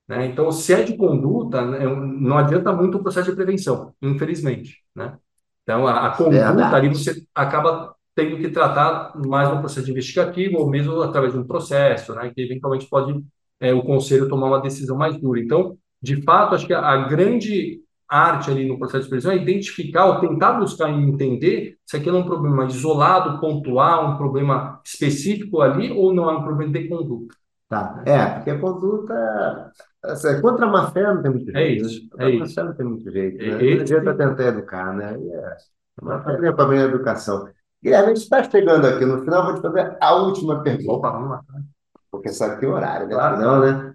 [0.09, 0.27] Né?
[0.27, 4.79] Então, se é de conduta, né, não adianta muito o processo de prevenção, infelizmente.
[4.95, 5.17] Né?
[5.63, 10.59] Então, a, a conduta é ali você acaba tendo que tratar mais no processo investigativo
[10.59, 13.25] ou mesmo através de um processo, né, que eventualmente pode
[13.61, 15.39] é, o conselho tomar uma decisão mais dura.
[15.39, 19.37] Então, de fato, acho que a, a grande arte ali no processo de supervisão é
[19.37, 24.81] identificar ou tentar buscar e entender se aquilo é um problema isolado, pontual, um problema
[24.85, 27.37] específico ali ou não é um problema de conduta.
[27.69, 29.73] Tá, é, porque a conduta
[30.03, 31.85] assim, contra a má fé não tem muito é jeito.
[31.85, 32.25] É isso, né?
[32.25, 32.65] é isso.
[32.65, 33.39] não tem muito jeito.
[33.39, 33.47] Né?
[33.47, 35.15] É, não adianta tentar educar, né?
[35.15, 35.57] É,
[36.03, 37.49] uma família para a educação.
[37.81, 40.93] Guilherme, a gente está chegando aqui no final, vou te fazer a última pergunta.
[40.93, 41.43] Opa, vamos lá.
[42.11, 43.15] Porque sabe que é horário, né?
[43.15, 43.41] Claro.
[43.41, 43.95] Não, né?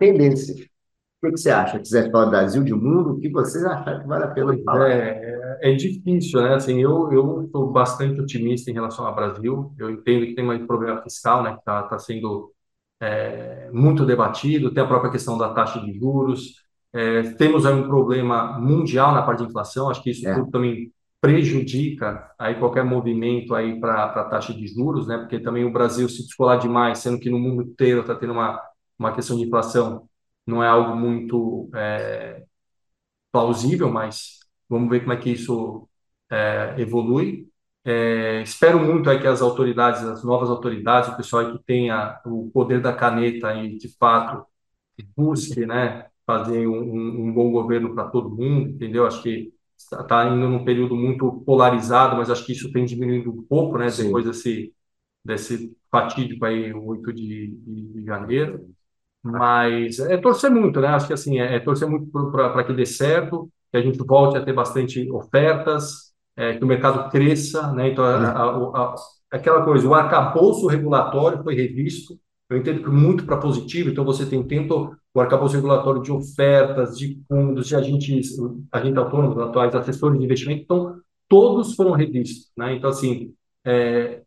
[0.00, 0.58] Tendências.
[0.58, 1.78] O que, você acha?
[1.78, 4.90] Quiser falar do Brasil, de mundo, o que você achar que vale a pena falar?
[4.90, 6.54] É, é difícil, né?
[6.54, 9.74] Assim, eu eu estou bastante otimista em relação ao Brasil.
[9.78, 11.52] Eu entendo que tem um problema fiscal, né?
[11.52, 12.50] Que está tá sendo
[12.98, 14.72] é, muito debatido.
[14.72, 16.54] Tem a própria questão da taxa de juros.
[16.92, 19.90] É, temos aí um problema mundial na parte de inflação.
[19.90, 20.34] Acho que isso é.
[20.34, 20.90] tudo também
[21.20, 25.18] prejudica aí qualquer movimento aí para a taxa de juros, né?
[25.18, 28.58] Porque também o Brasil se descolar demais, sendo que no mundo inteiro está tendo uma,
[29.00, 30.08] uma questão de inflação,
[30.46, 32.44] não é algo muito é,
[33.32, 35.88] plausível, mas vamos ver como é que isso
[36.30, 37.48] é, evolui.
[37.84, 42.50] É, espero muito aí que as autoridades, as novas autoridades, o pessoal que tenha o
[42.52, 44.46] poder da caneta e de fato
[45.16, 49.06] busque, né, fazer um, um bom governo para todo mundo, entendeu?
[49.06, 53.42] Acho que está indo num período muito polarizado, mas acho que isso tem diminuído um
[53.42, 54.04] pouco, né, Sim.
[54.04, 54.74] depois desse,
[55.24, 58.68] desse fatídico aí, 8 de, de, de janeiro.
[59.22, 60.88] Mas é torcer muito, né?
[60.88, 64.38] Acho que assim, é, é torcer muito para que dê certo, que a gente volte
[64.38, 67.90] a ter bastante ofertas, é, que o mercado cresça, né?
[67.90, 68.94] Então, a, a, a,
[69.30, 72.18] aquela coisa, o arcabouço regulatório foi revisto,
[72.48, 76.96] eu entendo que muito para positivo, então você tem tanto o arcabouço regulatório de ofertas,
[76.96, 78.30] de fundos, de agentes,
[78.72, 82.50] agentes autônomos, atuais assessores de investimento, então todos foram revistos.
[82.56, 82.74] Né?
[82.74, 84.22] Então, assim, é,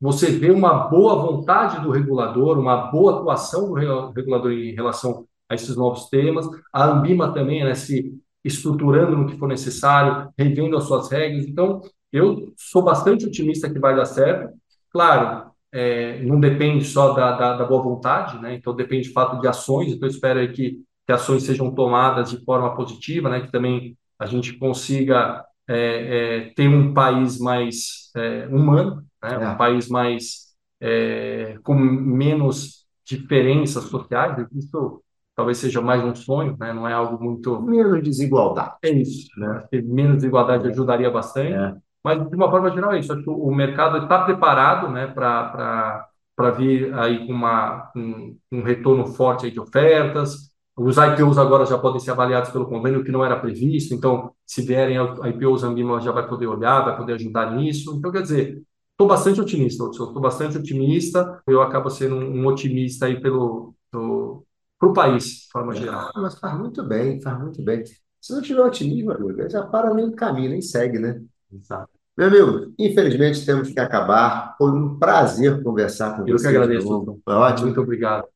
[0.00, 3.74] você vê uma boa vontade do regulador, uma boa atuação do
[4.10, 9.36] regulador em relação a esses novos temas, a Ambima também né, se estruturando no que
[9.36, 11.46] for necessário, revendo as suas regras.
[11.46, 11.82] Então,
[12.12, 14.52] eu sou bastante otimista que vai dar certo.
[14.90, 18.54] Claro, é, não depende só da, da, da, boa vontade, né?
[18.54, 19.92] Então depende de fato de ações.
[19.92, 23.40] Então eu espero que, que ações sejam tomadas de forma positiva, né?
[23.40, 29.38] Que também a gente consiga é, é, ter um país mais é, humano, né?
[29.38, 29.54] Um é.
[29.54, 34.46] país mais é, com menos diferenças sociais.
[34.54, 35.02] Isso
[35.34, 36.72] talvez seja mais um sonho, né?
[36.72, 38.74] Não é algo muito menos desigualdade.
[38.82, 39.64] É isso, né?
[39.84, 41.80] Menos desigualdade ajudaria bastante.
[42.02, 43.12] Mas, de uma forma geral, é isso.
[43.12, 46.06] Acho que o mercado está preparado né, para
[46.40, 50.50] para vir aí com uma, um, um retorno forte aí de ofertas.
[50.74, 53.92] Os IPOs agora já podem ser avaliados pelo convênio, que não era previsto.
[53.94, 57.94] Então, se vierem IPOs, a Ambima já vai poder olhar, vai poder ajudar nisso.
[57.94, 58.62] Então, quer dizer,
[59.00, 61.42] estou bastante otimista, estou bastante otimista.
[61.46, 66.10] Eu acabo sendo um, um otimista aí pelo, para o país, de forma geral.
[66.16, 67.82] Mas faz muito bem, faz muito bem.
[68.20, 71.22] Se não tiver otimismo, amigo, já para no caminho, nem segue, né?
[71.50, 71.88] Exato.
[72.14, 74.54] Meu amigo, infelizmente temos que acabar.
[74.58, 76.48] Foi um prazer conversar com Eu você.
[76.48, 77.20] que de agradeço.
[77.24, 77.66] Foi ótimo.
[77.68, 78.26] Muito obrigado.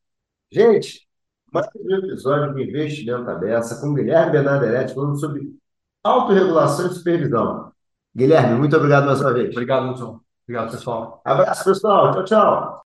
[0.51, 1.07] Gente,
[1.53, 5.55] mais um episódio do Investimento Aberta com Guilherme Bernarderetti falando sobre
[6.03, 7.71] autorregulação e supervisão.
[8.17, 9.51] Guilherme, muito obrigado mais uma vez.
[9.51, 10.24] Obrigado, Wilson.
[10.47, 11.21] Obrigado, pessoal.
[11.25, 12.13] Abraço, pessoal.
[12.13, 12.81] Tchau, tchau.